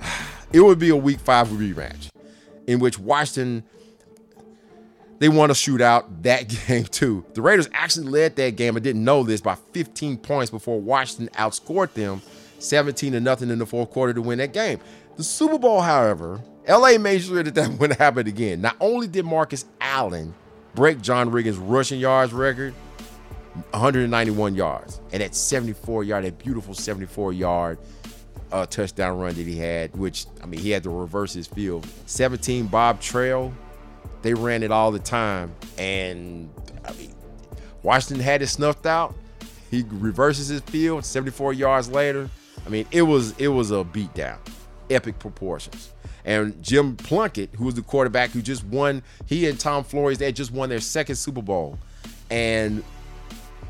[0.50, 2.08] It would be a Week Five rematch,
[2.66, 3.64] in which Washington
[5.18, 7.24] they won a shootout that game too.
[7.34, 8.76] The Raiders actually led that game.
[8.76, 12.22] I didn't know this by 15 points before Washington outscored them
[12.60, 14.80] 17 to nothing in the fourth quarter to win that game.
[15.16, 18.60] The Super Bowl, however, LA made sure that that wouldn't happen again.
[18.60, 20.34] Not only did Marcus Allen
[20.74, 22.74] break John Riggins' rushing yards record,
[23.70, 27.78] 191 yards, and that 74 yard, that beautiful 74 yard
[28.52, 31.86] uh, touchdown run that he had, which I mean he had to reverse his field.
[32.06, 33.52] 17 Bob Trail,
[34.22, 36.50] they ran it all the time, and
[36.84, 37.14] I mean
[37.82, 39.14] Washington had it snuffed out.
[39.70, 42.30] He reverses his field 74 yards later.
[42.66, 44.38] I mean, it was it was a beatdown,
[44.90, 45.92] epic proportions.
[46.24, 50.26] And Jim Plunkett, who was the quarterback who just won, he and Tom Flores, they
[50.26, 51.78] had just won their second Super Bowl.
[52.30, 52.84] And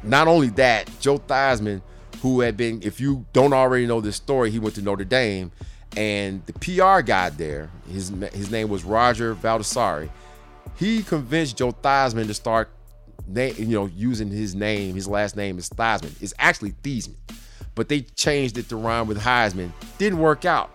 [0.03, 1.83] not only that, Joe Theismann,
[2.23, 5.53] who had been, if you don't already know this story, he went to Notre Dame.
[5.97, 10.11] And the PR guy there, his, his name was Roger Valdiserri,
[10.77, 12.71] he convinced Joe Theismann to start
[13.35, 16.21] you know, using his name, his last name is Theismann.
[16.23, 17.17] It's actually Thiesman.
[17.75, 19.71] But they changed it to rhyme with Heisman.
[19.99, 20.71] Didn't work out.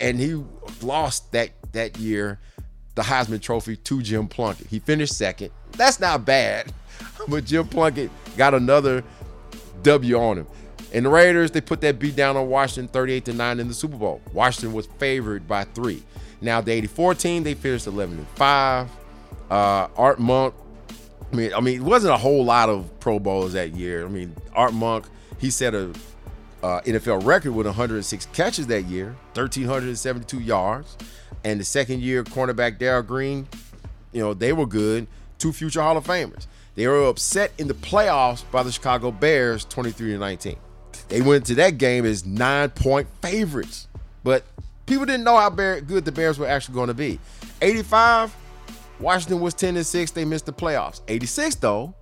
[0.00, 0.42] And he
[0.82, 2.38] lost that that year
[2.94, 4.66] the Heisman Trophy to Jim Plunkett.
[4.66, 5.50] He finished second.
[5.72, 6.72] That's not bad.
[7.28, 9.04] But Jim Plunkett got another
[9.82, 10.46] W on him.
[10.92, 13.74] And the Raiders, they put that beat down on Washington 38 to 9 in the
[13.74, 14.20] Super Bowl.
[14.32, 16.02] Washington was favored by three.
[16.40, 18.90] Now, the 84 team, they finished 11 and 5.
[19.50, 20.54] Uh, Art Monk,
[21.32, 24.04] I mean, I mean, it wasn't a whole lot of Pro Bowls that year.
[24.04, 25.06] I mean, Art Monk,
[25.38, 25.92] he set a
[26.62, 30.96] uh, NFL record with 106 catches that year, 1,372 yards.
[31.44, 33.48] And the second year cornerback Darrell Green,
[34.12, 35.06] you know, they were good.
[35.38, 36.46] Two future Hall of Famers.
[36.74, 40.56] They were upset in the playoffs by the Chicago Bears 23 to 19.
[41.08, 43.88] They went to that game as nine point favorites,
[44.24, 44.44] but
[44.86, 47.18] people didn't know how good the Bears were actually going to be.
[47.60, 48.34] 85,
[48.98, 50.10] Washington was 10 and 6.
[50.12, 51.02] They missed the playoffs.
[51.08, 51.94] 86, though,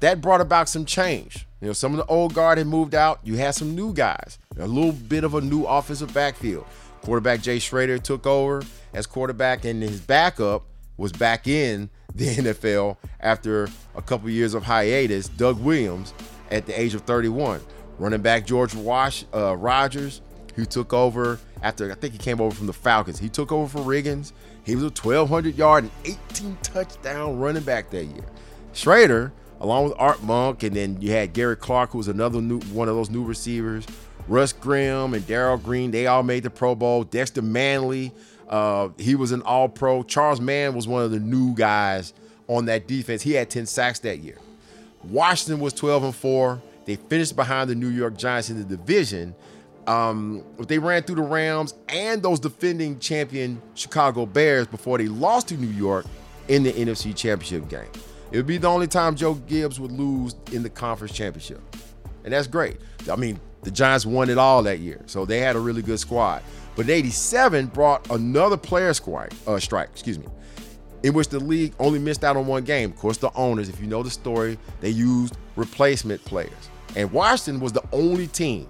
[0.00, 1.46] that brought about some change.
[1.60, 3.20] You know, some of the old guard had moved out.
[3.22, 6.66] You had some new guys, a little bit of a new offensive backfield.
[7.02, 10.64] Quarterback Jay Schroeder took over as quarterback, and his backup
[10.96, 15.28] was back in the NFL after a couple years of hiatus.
[15.28, 16.14] Doug Williams
[16.50, 17.60] at the age of 31.
[17.98, 20.22] Running back George Wash uh, Rogers,
[20.54, 23.18] who took over after I think he came over from the Falcons.
[23.18, 24.32] He took over for Riggins.
[24.64, 28.24] He was a 1,200 yard and 18 touchdown running back that year.
[28.72, 32.60] Schroeder, along with Art Monk, and then you had Gary Clark, who was another new
[32.72, 33.86] one of those new receivers.
[34.28, 37.04] Russ Grimm and Darrell Green, they all made the Pro Bowl.
[37.04, 38.12] Dexter Manley,
[38.52, 40.02] uh, he was an All Pro.
[40.02, 42.12] Charles Mann was one of the new guys
[42.48, 43.22] on that defense.
[43.22, 44.38] He had 10 sacks that year.
[45.04, 46.62] Washington was 12 and 4.
[46.84, 49.34] They finished behind the New York Giants in the division.
[49.86, 55.48] Um, they ran through the Rams and those defending champion Chicago Bears before they lost
[55.48, 56.04] to New York
[56.48, 57.90] in the NFC Championship game.
[58.32, 61.60] It would be the only time Joe Gibbs would lose in the conference championship.
[62.24, 62.76] And that's great.
[63.10, 65.98] I mean, the Giants won it all that year, so they had a really good
[65.98, 66.42] squad.
[66.74, 70.26] But 87 brought another player squad, uh, strike, excuse me,
[71.02, 72.90] in which the league only missed out on one game.
[72.90, 76.52] Of course, the owners, if you know the story, they used replacement players.
[76.96, 78.68] And Washington was the only team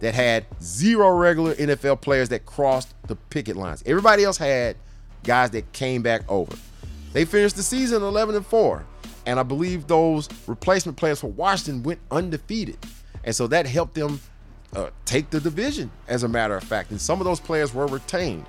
[0.00, 3.82] that had zero regular NFL players that crossed the picket lines.
[3.86, 4.76] Everybody else had
[5.24, 6.56] guys that came back over.
[7.12, 8.84] They finished the season 11 and 4.
[9.26, 12.78] And I believe those replacement players for Washington went undefeated.
[13.24, 14.20] And so that helped them
[14.74, 16.90] uh, take the division, as a matter of fact.
[16.90, 18.46] And some of those players were retained.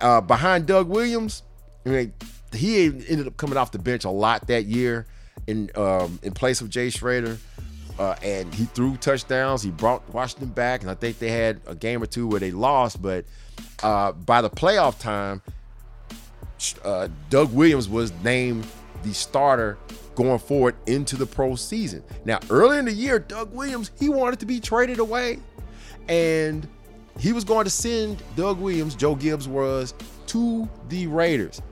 [0.00, 1.42] Uh, behind Doug Williams,
[1.86, 2.12] I mean,
[2.52, 5.06] he ended up coming off the bench a lot that year
[5.46, 7.38] in um, in place of Jay Schroeder.
[7.96, 9.62] Uh, and he threw touchdowns.
[9.62, 12.50] He brought Washington back, and I think they had a game or two where they
[12.50, 13.00] lost.
[13.00, 13.24] But
[13.84, 15.42] uh, by the playoff time,
[16.84, 18.66] uh, Doug Williams was named
[19.04, 19.78] the starter
[20.14, 22.02] going forward into the pro season.
[22.24, 25.38] Now, early in the year, Doug Williams, he wanted to be traded away.
[26.08, 26.66] And
[27.18, 29.94] he was going to send Doug Williams, Joe Gibbs was,
[30.26, 31.62] to the Raiders.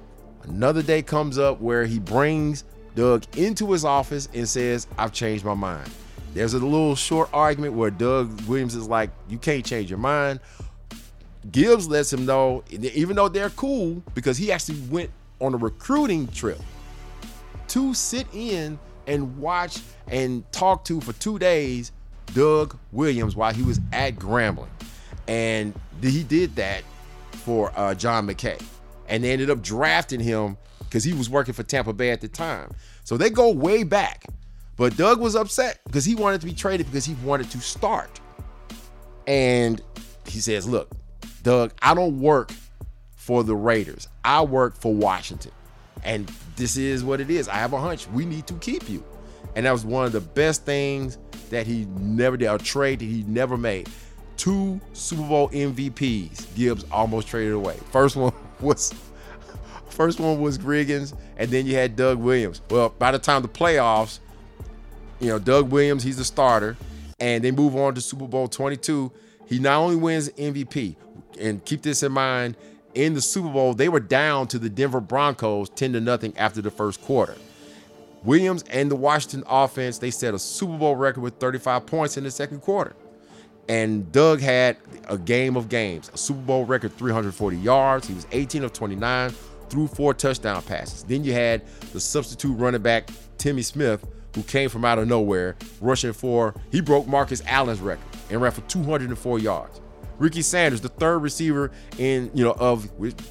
[0.45, 5.45] Another day comes up where he brings Doug into his office and says, I've changed
[5.45, 5.91] my mind.
[6.35, 10.41] There's a little short argument where Doug Williams is like, You can't change your mind.
[11.51, 16.29] Gibbs lets him know, even though they're cool, because he actually went on a recruiting
[16.29, 16.61] trip
[17.73, 21.91] to sit in and watch and talk to for two days
[22.35, 24.69] Doug Williams while he was at Grambling.
[25.27, 26.83] And he did that
[27.31, 28.63] for uh, John McKay.
[29.09, 32.29] And they ended up drafting him because he was working for Tampa Bay at the
[32.29, 32.71] time.
[33.05, 34.27] So they go way back.
[34.77, 38.21] But Doug was upset because he wanted to be traded because he wanted to start.
[39.27, 39.81] And
[40.27, 40.91] he says, Look,
[41.43, 42.53] Doug, I don't work
[43.17, 45.53] for the Raiders, I work for Washington.
[46.05, 47.49] And this is what it is.
[47.49, 48.09] I have a hunch.
[48.09, 49.05] We need to keep you.
[49.55, 51.19] And that was one of the best things
[51.51, 53.89] that he never did, a trade that he never made.
[54.37, 57.77] Two Super Bowl MVPs, Gibbs almost traded away.
[57.91, 58.95] First one was
[59.91, 62.63] first one was Riggins, and then you had Doug Williams.
[62.71, 64.21] Well, by the time the playoffs,
[65.21, 66.77] you know, Doug Williams, he's the starter,
[67.21, 69.13] and they move on to Super Bowl 22.
[69.47, 70.97] He not only wins MVP,
[71.39, 72.57] and keep this in mind,
[72.95, 76.61] in the Super Bowl, they were down to the Denver Broncos 10 to nothing after
[76.61, 77.35] the first quarter.
[78.25, 82.25] Williams and the Washington offense, they set a Super Bowl record with 35 points in
[82.25, 82.95] the second quarter.
[83.69, 84.77] And Doug had
[85.09, 88.07] a game of games, a Super Bowl record 340 yards.
[88.07, 89.31] He was 18 of 29,
[89.69, 91.03] threw four touchdown passes.
[91.05, 95.57] Then you had the substitute running back, Timmy Smith, who came from out of nowhere,
[95.81, 99.81] rushing for, he broke Marcus Allen's record and ran for 204 yards.
[100.23, 102.89] Ricky Sanders, the third receiver in, you know, of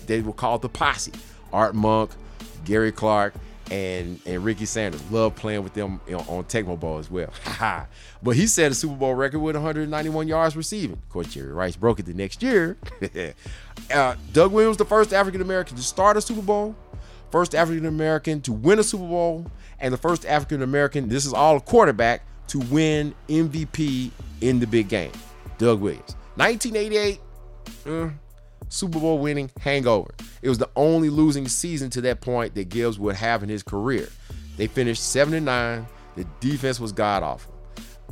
[0.08, 1.14] they were called the posse.
[1.54, 2.12] Art Monk,
[2.66, 3.34] Gary Clark,
[3.72, 5.02] and and Ricky Sanders.
[5.10, 7.32] Love playing with them you know, on Tecmo Bowl as well.
[8.24, 10.98] but he set a Super Bowl record with 191 yards receiving.
[10.98, 12.76] Of course, Jerry Rice broke it the next year.
[13.94, 16.76] uh, Doug Williams, the first African American to start a Super Bowl,
[17.32, 19.46] first African American to win a Super Bowl,
[19.80, 24.68] and the first African American, this is all a quarterback, to win MVP in the
[24.68, 25.14] big game.
[25.58, 26.16] Doug Williams.
[26.42, 27.20] 1988,
[27.86, 28.10] uh,
[28.68, 30.10] Super Bowl winning hangover.
[30.42, 33.62] It was the only losing season to that point that Gibbs would have in his
[33.62, 34.10] career.
[34.58, 35.86] They finished 7 9.
[36.16, 37.54] The defense was god awful.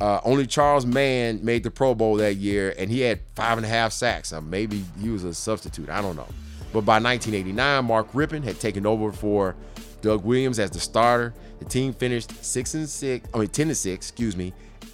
[0.00, 3.66] Uh, only Charles Mann made the Pro Bowl that year, and he had five and
[3.66, 4.32] a half sacks.
[4.32, 5.90] Uh, maybe he was a substitute.
[5.90, 6.28] I don't know.
[6.72, 9.56] But by 1989, Mark Rypien had taken over for
[10.02, 11.34] Doug Williams as the starter.
[11.58, 13.28] The team finished six and six.
[13.34, 14.08] I mean, ten and six.
[14.08, 14.52] Excuse me.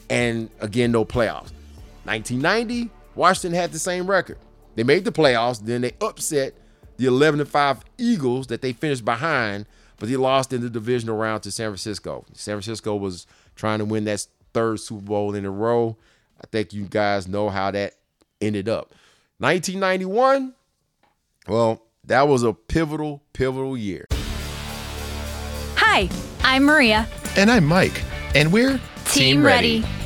[0.08, 1.52] And again, no playoffs.
[2.04, 4.38] 1990, Washington had the same record.
[4.76, 6.54] They made the playoffs, then they upset
[6.98, 9.66] the 11 5 Eagles that they finished behind,
[9.98, 12.24] but they lost in the divisional round to San Francisco.
[12.34, 15.96] San Francisco was trying to win that third Super Bowl in a row.
[16.40, 17.94] I think you guys know how that
[18.40, 18.92] ended up.
[19.38, 20.54] 1991,
[21.48, 24.06] well, that was a pivotal, pivotal year.
[25.76, 26.08] Hi,
[26.42, 27.08] I'm Maria.
[27.36, 28.02] And I'm Mike.
[28.34, 29.80] And we're Team, Team ready.
[29.80, 30.05] ready.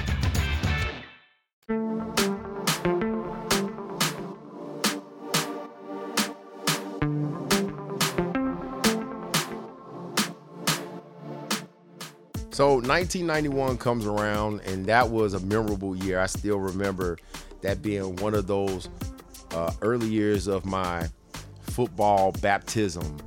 [12.51, 16.19] So 1991 comes around, and that was a memorable year.
[16.19, 17.17] I still remember
[17.61, 18.89] that being one of those
[19.51, 21.07] uh, early years of my
[21.61, 23.17] football baptism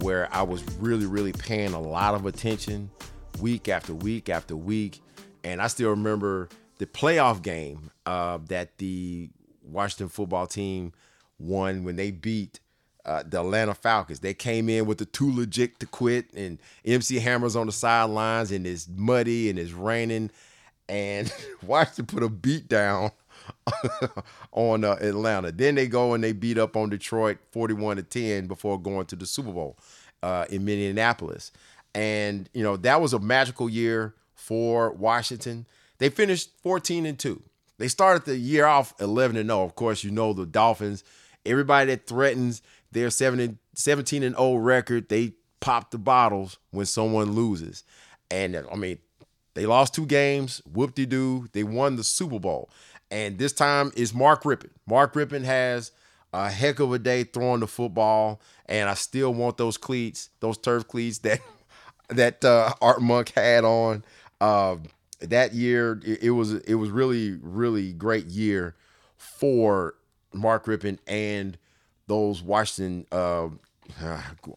[0.00, 2.90] where I was really, really paying a lot of attention
[3.40, 5.00] week after week after week.
[5.44, 9.30] And I still remember the playoff game uh, that the
[9.62, 10.92] Washington football team
[11.38, 12.60] won when they beat
[13.06, 14.20] uh, the Atlanta Falcons.
[14.20, 18.50] They came in with the too legit to quit, and MC Hammer's on the sidelines,
[18.50, 20.30] and it's muddy and it's raining,
[20.88, 21.32] and
[21.66, 23.10] Washington put a beat down
[24.52, 25.52] on uh, Atlanta.
[25.52, 29.16] Then they go and they beat up on Detroit 41 to 10 before going to
[29.16, 29.76] the Super Bowl
[30.22, 31.52] uh, in Minneapolis.
[31.94, 35.66] And you know that was a magical year for Washington.
[35.98, 37.40] They finished 14 and 2.
[37.78, 39.62] They started the year off 11 and 0.
[39.64, 41.04] Of course, you know the Dolphins.
[41.46, 42.62] Everybody that threatens
[42.94, 43.58] their 17
[44.22, 47.84] and 0 record, they pop the bottles when someone loses.
[48.30, 48.98] And I mean,
[49.54, 51.48] they lost two games, whoop de doo.
[51.52, 52.70] They won the Super Bowl.
[53.10, 54.70] And this time is Mark Rypien.
[54.86, 55.92] Mark Rypien has
[56.32, 58.40] a heck of a day throwing the football.
[58.66, 61.40] And I still want those cleats, those turf cleats that
[62.08, 64.04] that uh, Art Monk had on.
[64.40, 64.76] Uh,
[65.20, 68.74] that year, it, it was it was really really great year
[69.16, 69.94] for
[70.32, 71.56] Mark Rypien and
[72.06, 73.48] those Washington, uh,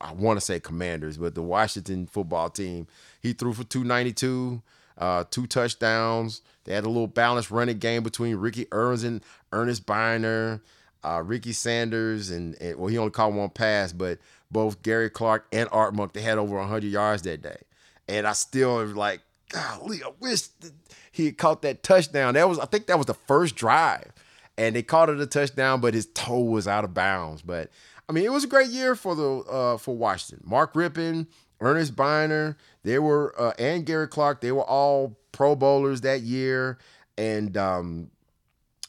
[0.02, 2.88] I want to say Commanders, but the Washington football team.
[3.22, 4.62] He threw for 292,
[4.98, 6.42] uh, two touchdowns.
[6.64, 10.62] They had a little balanced running game between Ricky Ervins and Earnest Byner,
[11.04, 15.46] uh, Ricky Sanders, and, and, well, he only caught one pass, but both Gary Clark
[15.52, 17.58] and Art Monk, they had over 100 yards that day.
[18.08, 20.48] And I still am like, golly, I wish
[21.12, 22.34] he had caught that touchdown.
[22.34, 24.12] That was, I think that was the first drive
[24.58, 27.42] and they called it a touchdown, but his toe was out of bounds.
[27.42, 27.70] But
[28.10, 30.44] I mean, it was a great year for the uh, for Washington.
[30.48, 31.28] Mark Rypien,
[31.62, 36.80] Earnest Byner, they were uh, and Gary Clark, they were all Pro Bowlers that year,
[37.18, 38.10] and um,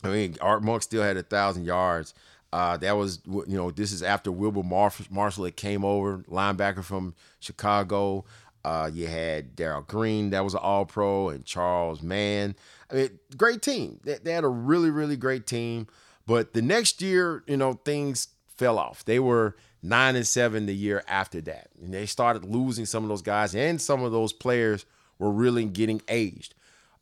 [0.03, 2.15] I mean, Art Monk still had a thousand yards.
[2.51, 7.15] Uh, that was you know this is after Wilber Marshall that came over, linebacker from
[7.41, 8.25] Chicago.
[8.65, 12.55] Uh, you had Darrell Green, that was an All Pro, and Charles Mann.
[12.91, 14.01] I mean, great team.
[14.05, 15.87] They, they had a really, really great team.
[16.27, 19.05] But the next year, you know, things fell off.
[19.05, 21.69] They were nine and seven the year after that.
[21.81, 24.85] And they started losing some of those guys, and some of those players
[25.19, 26.55] were really getting aged.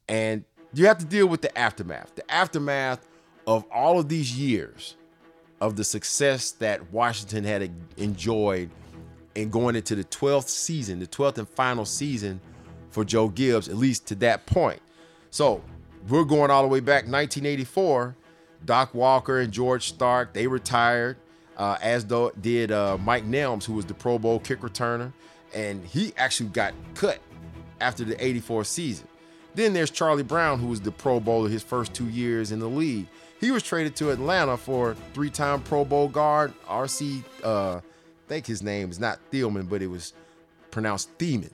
[0.08, 2.14] And you have to deal with the aftermath.
[2.14, 3.06] The aftermath
[3.46, 4.96] of all of these years
[5.60, 8.70] of the success that Washington had enjoyed
[9.34, 12.40] and going into the 12th season, the 12th and final season
[12.90, 14.80] for Joe Gibbs, at least to that point.
[15.30, 15.62] So
[16.08, 18.16] we're going all the way back 1984.
[18.64, 21.16] Doc Walker and George Starke they retired,
[21.56, 25.12] uh, as did uh, Mike Nelms, who was the Pro Bowl kick returner.
[25.54, 27.20] And he actually got cut
[27.80, 29.08] after the 84 season.
[29.54, 32.68] Then there's Charlie Brown, who was the Pro Bowler his first two years in the
[32.68, 33.06] league.
[33.40, 37.22] He was traded to Atlanta for three-time Pro Bowl guard RC.
[37.42, 37.80] Uh, I
[38.28, 40.12] think his name is not Thielman, but it was
[40.70, 41.50] pronounced Thiemann.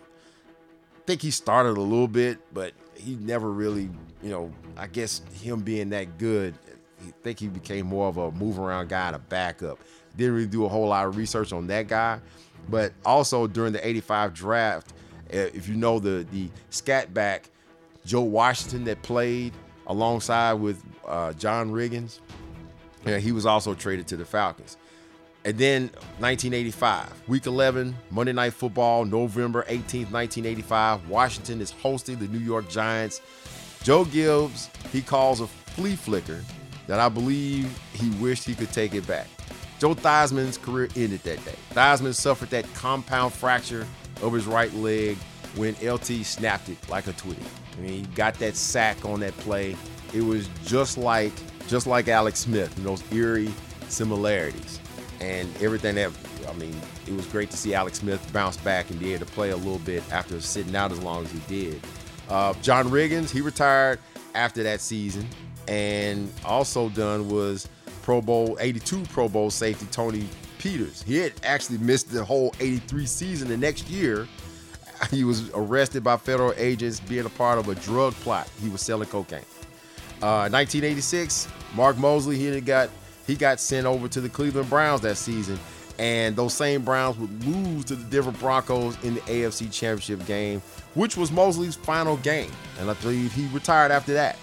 [1.07, 3.90] Think he started a little bit, but he never really,
[4.22, 6.55] you know, I guess him being that good,
[7.00, 9.78] I think he became more of a move around guy and a backup.
[10.16, 12.20] Didn't really do a whole lot of research on that guy.
[12.68, 14.92] But also during the 85 draft,
[15.30, 17.50] eh, if you know the the scat back,
[18.05, 19.53] Joe Washington that played
[19.88, 22.20] alongside with uh, John Riggins,
[23.05, 24.76] yeah, he was also traded to the Falcons.
[25.45, 25.82] And then
[26.20, 31.09] 1985, week 11, Monday Night Football, November 18th, 1985.
[31.09, 33.20] Washington is hosting the New York Giants.
[33.82, 36.45] Joe Gibbs, he calls a flea flicker
[36.86, 39.26] that I believe he wished he could take it back.
[39.80, 41.57] Joe Theismann's career ended that day.
[41.72, 43.84] Theismann suffered that compound fracture
[44.22, 45.16] of his right leg
[45.57, 47.36] when LT snapped it like a twig.
[47.76, 49.74] I mean, he got that sack on that play.
[50.14, 51.32] It was just like
[51.66, 53.53] just like Alex Smith, those eerie
[53.88, 54.78] similarities
[55.22, 56.10] and everything that
[56.48, 56.74] I mean,
[57.06, 59.56] it was great to see Alex Smith bounce back and be able to play a
[59.56, 61.80] little bit after sitting out as long as he did.
[62.28, 64.00] Uh, John Riggins, he retired
[64.34, 65.26] after that season,
[65.68, 67.68] and also done was
[68.02, 70.26] Pro Bowl 82 Pro Bowl safety Tony
[70.58, 71.02] Peters.
[71.02, 74.26] He had actually missed the whole 83 season the next year.
[75.10, 78.48] He was arrested by federal agents being a part of a drug plot.
[78.62, 79.40] He was selling cocaine.
[80.22, 82.88] Uh, 1986, Mark Moseley, he got
[83.26, 85.58] he got sent over to the Cleveland Browns that season.
[85.98, 90.60] And those same Browns would lose to the Denver Broncos in the AFC Championship game,
[90.94, 92.50] which was Moseley's final game.
[92.80, 94.36] And I believe he retired after that.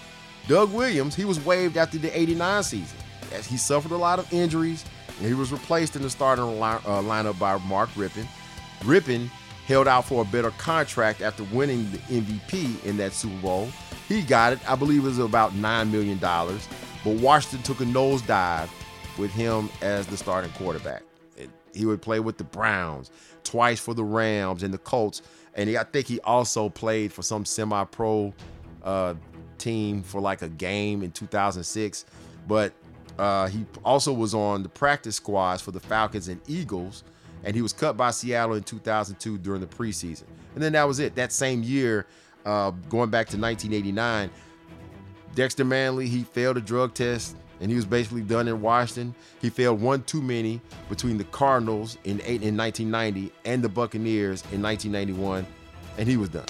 [0.46, 2.98] Doug Williams, he was waived after the 89 season
[3.32, 4.84] as he suffered a lot of injuries
[5.18, 8.26] and he was replaced in the starting line, uh, lineup by Mark Rypien.
[8.80, 9.28] Rypien
[9.66, 13.68] held out for a better contract after winning the MVP in that Super Bowl.
[14.08, 16.18] He got it, I believe it was about $9 million.
[17.04, 18.68] But Washington took a nosedive
[19.18, 21.02] with him as the starting quarterback.
[21.72, 23.10] He would play with the Browns,
[23.44, 25.22] twice for the Rams and the Colts.
[25.54, 28.34] And I think he also played for some semi pro
[28.82, 29.14] uh,
[29.58, 32.04] team for like a game in 2006.
[32.48, 32.72] But
[33.18, 37.04] uh, he also was on the practice squads for the Falcons and Eagles.
[37.44, 40.24] And he was cut by Seattle in 2002 during the preseason.
[40.54, 41.14] And then that was it.
[41.14, 42.06] That same year,
[42.44, 44.30] uh, going back to 1989,
[45.34, 49.14] Dexter Manley, he failed a drug test and he was basically done in Washington.
[49.40, 54.42] He failed one too many between the Cardinals in, eight, in 1990 and the Buccaneers
[54.52, 55.46] in 1991,
[55.98, 56.46] and he was done.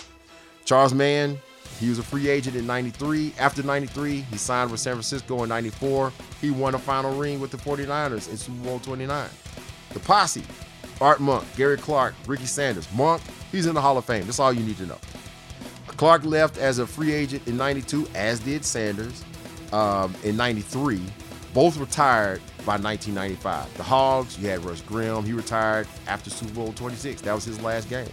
[0.64, 1.38] Charles Mann,
[1.80, 3.34] he was a free agent in 93.
[3.38, 6.12] After 93, he signed with San Francisco in 94.
[6.40, 9.28] He won a final ring with the 49ers in Super Bowl 29.
[9.92, 10.44] The posse,
[11.00, 12.86] Art Monk, Gary Clark, Ricky Sanders.
[12.94, 14.26] Monk, he's in the Hall of Fame.
[14.26, 14.98] That's all you need to know.
[16.00, 19.22] Clark left as a free agent in 92, as did Sanders
[19.70, 20.98] um, in 93.
[21.52, 23.76] Both retired by 1995.
[23.76, 25.24] The Hogs, you had Russ Grimm.
[25.24, 27.20] He retired after Super Bowl 26.
[27.20, 28.08] That was his last game.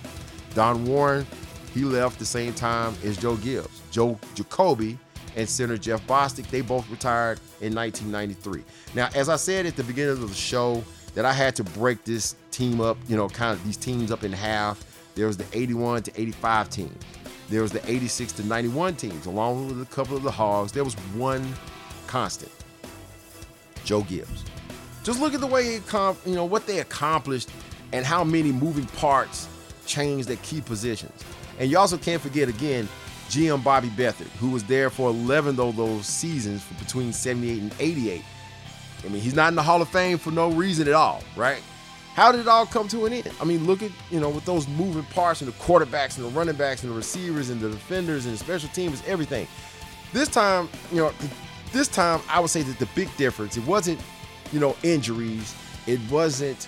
[0.54, 1.26] Don Warren,
[1.74, 3.82] he left the same time as Joe Gibbs.
[3.90, 4.98] Joe Jacoby
[5.38, 8.66] and center Jeff Bostic, they both retired in 1993.
[8.96, 10.84] Now, as I said at the beginning of the show,
[11.16, 14.26] that I had to break this team up, you know, kind of these teams up
[14.26, 14.84] in half.
[15.16, 16.94] There was the 81 to 85 team.
[17.50, 20.72] There was the 86 to 91 teams, along with a couple of the Hogs.
[20.72, 21.54] There was one
[22.08, 22.52] constant
[23.86, 24.44] Joe Gibbs.
[25.04, 27.50] Just look at the way, comp, you know, what they accomplished
[27.94, 29.48] and how many moving parts
[29.86, 31.24] changed their key positions.
[31.60, 32.90] And you also can't forget, again,
[33.30, 38.22] GM Bobby Beathard, who was there for 11 of those seasons between 78 and 88.
[39.06, 41.62] I mean, he's not in the Hall of Fame for no reason at all, right?
[42.18, 43.32] How did it all come to an end?
[43.40, 46.32] I mean, look at, you know, with those moving parts and the quarterbacks and the
[46.32, 49.48] running backs and the receivers and the defenders and the special teams, everything.
[50.14, 51.12] This time, you know,
[51.72, 54.02] this time I would say that the big difference, it wasn't,
[54.52, 55.56] you know, injuries,
[55.86, 56.68] it wasn't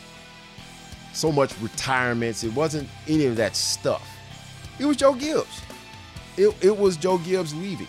[1.13, 4.07] so much retirements, it wasn't any of that stuff.
[4.77, 5.63] It was Joe Gibbs.
[6.37, 7.87] It, it was Joe Gibbs leaving.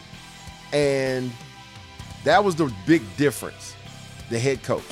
[0.72, 1.30] And
[2.24, 3.76] that was the big difference,
[4.30, 4.82] the head coach.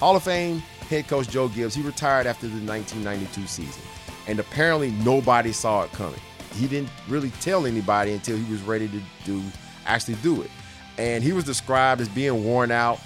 [0.00, 3.82] Hall of Fame, head coach Joe Gibbs, he retired after the 1992 season.
[4.26, 6.20] And apparently nobody saw it coming.
[6.54, 9.42] He didn't really tell anybody until he was ready to do
[9.86, 10.50] actually do it.
[10.98, 12.98] And he was described as being worn out.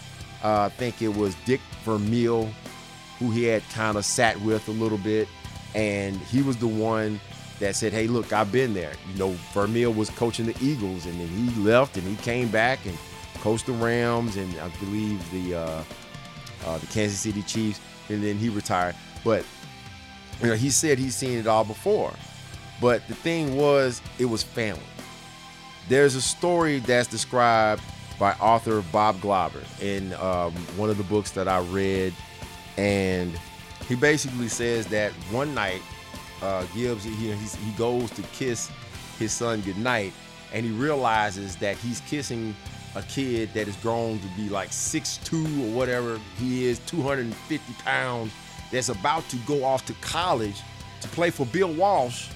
[0.42, 2.48] Uh, I think it was Dick Vermeil,
[3.18, 5.28] who he had kind of sat with a little bit,
[5.74, 7.20] and he was the one
[7.60, 11.20] that said, "Hey, look, I've been there." You know, Vermeil was coaching the Eagles, and
[11.20, 12.96] then he left, and he came back and
[13.40, 15.84] coached the Rams, and I believe the uh,
[16.66, 18.94] uh, the Kansas City Chiefs, and then he retired.
[19.24, 19.44] But
[20.40, 22.12] you know, he said he's seen it all before.
[22.80, 24.82] But the thing was, it was family.
[25.88, 27.82] There's a story that's described
[28.18, 32.14] by author Bob Glauber in um, one of the books that I read,
[32.76, 33.32] and
[33.88, 35.82] he basically says that one night
[36.42, 38.70] uh, Gibbs he, he goes to kiss
[39.18, 40.12] his son goodnight,
[40.52, 42.54] and he realizes that he's kissing
[42.94, 48.32] a kid that is grown to be like 6'2 or whatever he is, 250 pounds,
[48.70, 50.60] that's about to go off to college
[51.00, 52.28] to play for Bill Walsh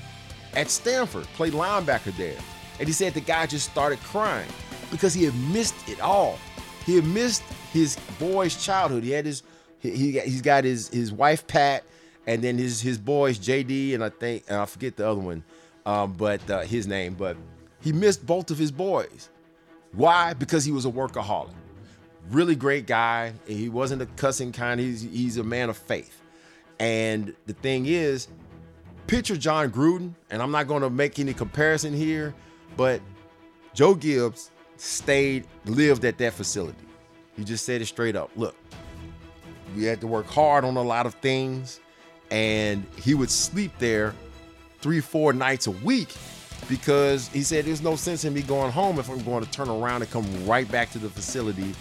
[0.55, 2.39] at Stanford, play linebacker there.
[2.79, 4.49] And he said the guy just started crying
[4.91, 6.39] because he had missed it all.
[6.85, 7.43] He had missed
[7.73, 9.03] his boy's childhood.
[9.05, 9.43] He had his
[9.79, 11.85] he, he he's got his his wife Pat
[12.27, 15.43] and then his his boys JD and I think and I forget the other one,
[15.85, 17.15] um, but uh, his name.
[17.15, 17.37] But
[17.83, 19.31] he missed both of his boys.
[19.97, 20.35] Why?
[20.35, 21.55] Because he was a workaholic.
[22.31, 23.33] Really great guy.
[23.47, 24.79] He wasn't a cussing kind.
[24.79, 26.23] He's he's a man of faith.
[26.79, 28.29] And the thing is,
[29.07, 32.35] picture Jon Gruden, and I'm not going to make any comparison here,
[32.77, 33.01] but
[33.73, 36.77] Joe Gibbs stayed, lived at that facility.
[37.35, 38.31] He just said it straight up.
[38.37, 38.55] Look,
[39.75, 41.81] we had to work hard on a lot of things,
[42.31, 44.15] and he would sleep there
[44.81, 46.15] three, four nights a week
[46.69, 49.69] because he said there's no sense in me going home if I'm going to turn
[49.69, 51.75] around and come right back to the facility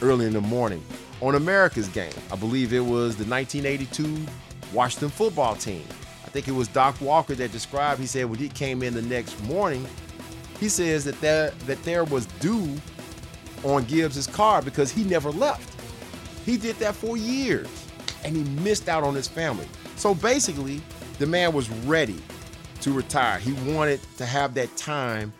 [0.00, 0.84] early in the morning.
[1.20, 4.26] On America's game, I believe it was the 1982
[4.72, 5.84] Washington football team.
[6.24, 9.02] I think it was Doc Walker that described, he said when he came in the
[9.02, 9.86] next morning,
[10.58, 12.76] he says that there, that there was dew
[13.64, 15.80] on Gibbs's car because he never left.
[16.44, 17.68] He did that for years
[18.24, 19.68] and he missed out on his family.
[19.96, 20.80] So basically,
[21.18, 22.20] the man was ready
[22.82, 23.38] to retire.
[23.38, 25.32] He wanted to have that time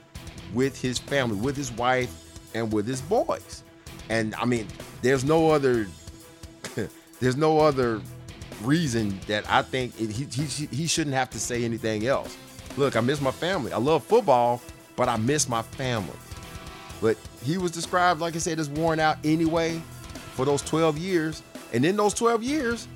[0.54, 3.62] with his family, with his wife, and with his boys.
[4.08, 4.66] And I mean,
[5.02, 5.86] there's no other
[7.20, 8.00] there's no other
[8.62, 12.36] reason that I think it, he, he he shouldn't have to say anything else.
[12.76, 13.72] Look, I miss my family.
[13.72, 14.62] I love football,
[14.96, 16.16] but I miss my family.
[17.00, 19.82] But he was described, like I said, as worn out anyway
[20.34, 21.42] for those 12 years.
[21.72, 22.88] And in those 12 years,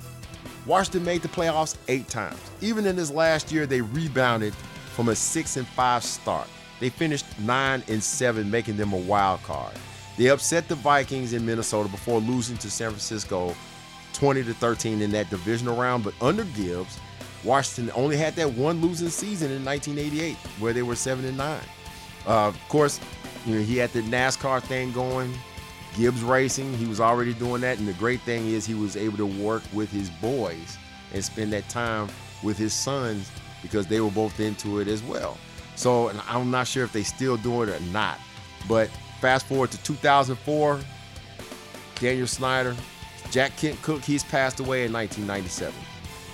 [0.67, 2.39] Washington made the playoffs eight times.
[2.59, 4.53] Even in this last year, they rebounded
[4.93, 6.47] from a six and five start.
[6.81, 9.73] They finished nine and seven, making them a wild card.
[10.17, 13.55] They upset the Vikings in Minnesota before losing to San Francisco
[14.13, 16.03] 20 to 13 in that divisional round.
[16.03, 16.99] But under Gibbs,
[17.43, 21.61] Washington only had that one losing season in 1988, where they were seven and nine.
[22.27, 22.99] Uh, of course,
[23.45, 25.33] you know, he had the NASCAR thing going.
[25.97, 27.79] Gibbs Racing, he was already doing that.
[27.79, 30.77] And the great thing is he was able to work with his boys
[31.13, 32.07] and spend that time
[32.43, 33.31] with his sons
[33.63, 35.37] because they were both into it as well.
[35.75, 38.19] So, I'm not sure if they still do it or not.
[38.67, 38.89] But
[39.21, 40.79] fast forward to 2004,
[41.95, 42.75] Daniel Snyder,
[43.31, 45.73] Jack Kent Cooke, he's passed away in 1997.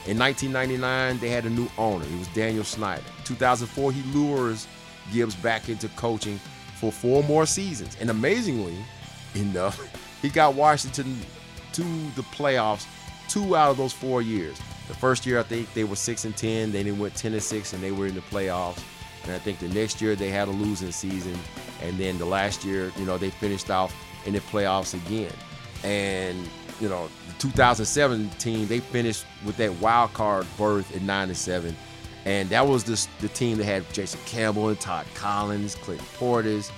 [0.08, 2.06] In 1999, they had a new owner.
[2.06, 3.04] It was Daniel Snyder.
[3.24, 4.68] 2004, he lures
[5.14, 6.40] Gibbs back into coaching
[6.80, 7.98] for four more seasons.
[8.02, 8.76] And amazingly,
[9.36, 9.80] enough.
[10.22, 11.20] He got Washington
[11.74, 11.82] to
[12.16, 12.86] the playoffs
[13.28, 14.60] two out of those four years.
[14.88, 16.72] The first year, I think they were six and ten.
[16.72, 18.82] Then they went ten and six, and they were in the playoffs.
[19.24, 21.38] And I think the next year they had a losing season,
[21.82, 25.32] and then the last year, you know, they finished off in the playoffs again.
[25.84, 26.48] And
[26.80, 31.76] you know, the 2017 they finished with that wild card berth at nine and seven,
[32.26, 36.72] and that was the the team that had Jason Campbell and Todd Collins, Clinton Portis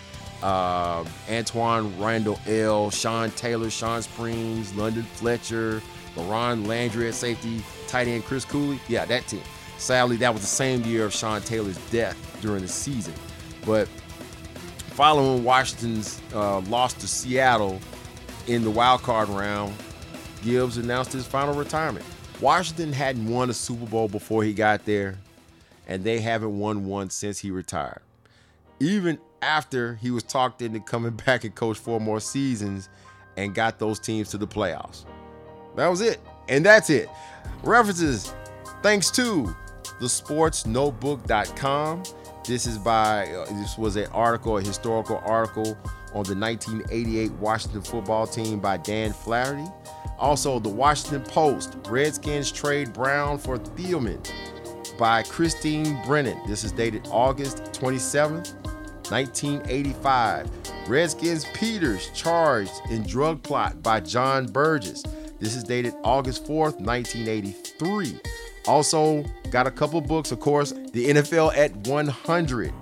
[0.46, 5.82] uh, Antwaan Randle El, Sean Taylor, Shawn Springs, London Fletcher,
[6.16, 8.80] LaRon Landry at safety, tight end Chris Cooley.
[8.88, 9.42] Yeah, that team.
[9.80, 13.16] Sadly, that was the same year of Sean Taylor's death during the season.
[13.66, 13.88] But
[14.92, 17.80] following Washington's uh, loss to Seattle
[18.46, 19.74] in the wild card round,
[20.44, 22.06] Gibbs announced his final retirement.
[22.40, 25.18] Washington hadn't won a Super Bowl before he got there,
[25.88, 28.02] and they haven't won one since he retired.
[28.80, 32.90] Even after he was talked into coming back and coach four more seasons
[33.38, 35.06] and got those teams to the playoffs.
[35.76, 36.20] That was it.
[36.48, 37.10] And that's it.
[37.64, 38.34] References
[38.82, 39.56] thanks to
[40.00, 42.04] thesportsnotebook.com.
[42.46, 45.78] This is by uh, this was an article, a historical article
[46.14, 49.66] on the 1988 Washington football team by Dan Flaherty.
[50.18, 54.20] Also, the Washington Post, Redskins trade Brown for Thielman
[54.98, 56.40] by Christine Brennan.
[56.48, 58.54] This is dated August 27th,
[59.12, 60.50] 1985.
[60.88, 65.04] Redskins Peters charged in drug plot by John Burgess.
[65.40, 68.20] This is dated August 4th, 1983.
[68.68, 72.74] Also, got a couple books, of course, The NFL at 100.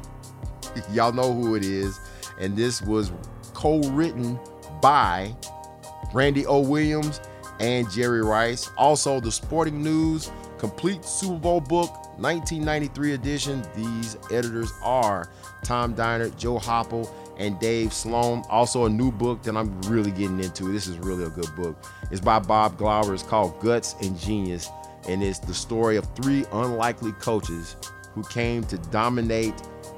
[0.91, 1.99] Y'all know who it is.
[2.39, 3.11] And this was
[3.53, 4.39] co written
[4.81, 5.35] by
[6.13, 6.59] Randy O.
[6.59, 7.19] Williams
[7.59, 8.69] and Jerry Rice.
[8.77, 13.63] Also, The Sporting News, complete Super Bowl book, 1993 edition.
[13.75, 15.31] These editors are
[15.63, 18.43] Tom Diner, Joe Hoppel, and Dave Sloan.
[18.49, 20.71] Also, a new book that I'm really getting into.
[20.71, 21.75] This is really a good book.
[22.11, 23.13] It's by Bob Glauber.
[23.13, 24.69] It's called Guts and Genius,
[25.07, 27.75] and it's the story of three unlikely coaches
[28.13, 29.55] who came to dominate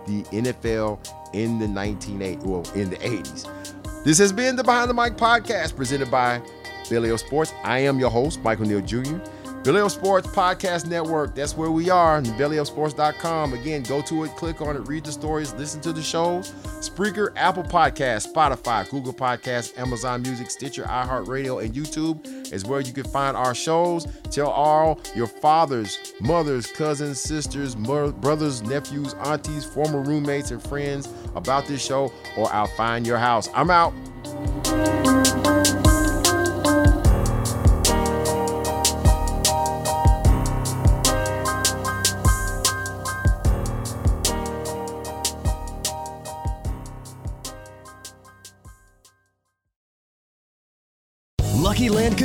[0.08, 1.00] the NFL
[1.34, 4.04] in the 1980s, well, in the 80s.
[4.04, 6.42] This has been the Behind the Mic podcast presented by
[6.90, 7.54] Billy Sports.
[7.64, 9.18] I am your host, Michael Neal Jr.
[9.66, 11.34] Billy Sports Podcast Network.
[11.34, 12.22] That's where we are.
[12.22, 13.54] BillyOsports.com.
[13.54, 16.52] Again, go to it, click on it, read the stories, listen to the shows.
[16.82, 22.94] Spreaker, Apple Podcast, Spotify, Google Podcasts, Amazon Music, Stitcher, iHeartRadio, and YouTube is where you
[22.94, 24.06] can find our shows.
[24.30, 31.66] Tell all your fathers, mothers, cousins, sisters, brothers, nephews, aunties, former roommates, and friends about
[31.66, 33.50] this show, or I'll find your house.
[33.56, 33.96] I'm out.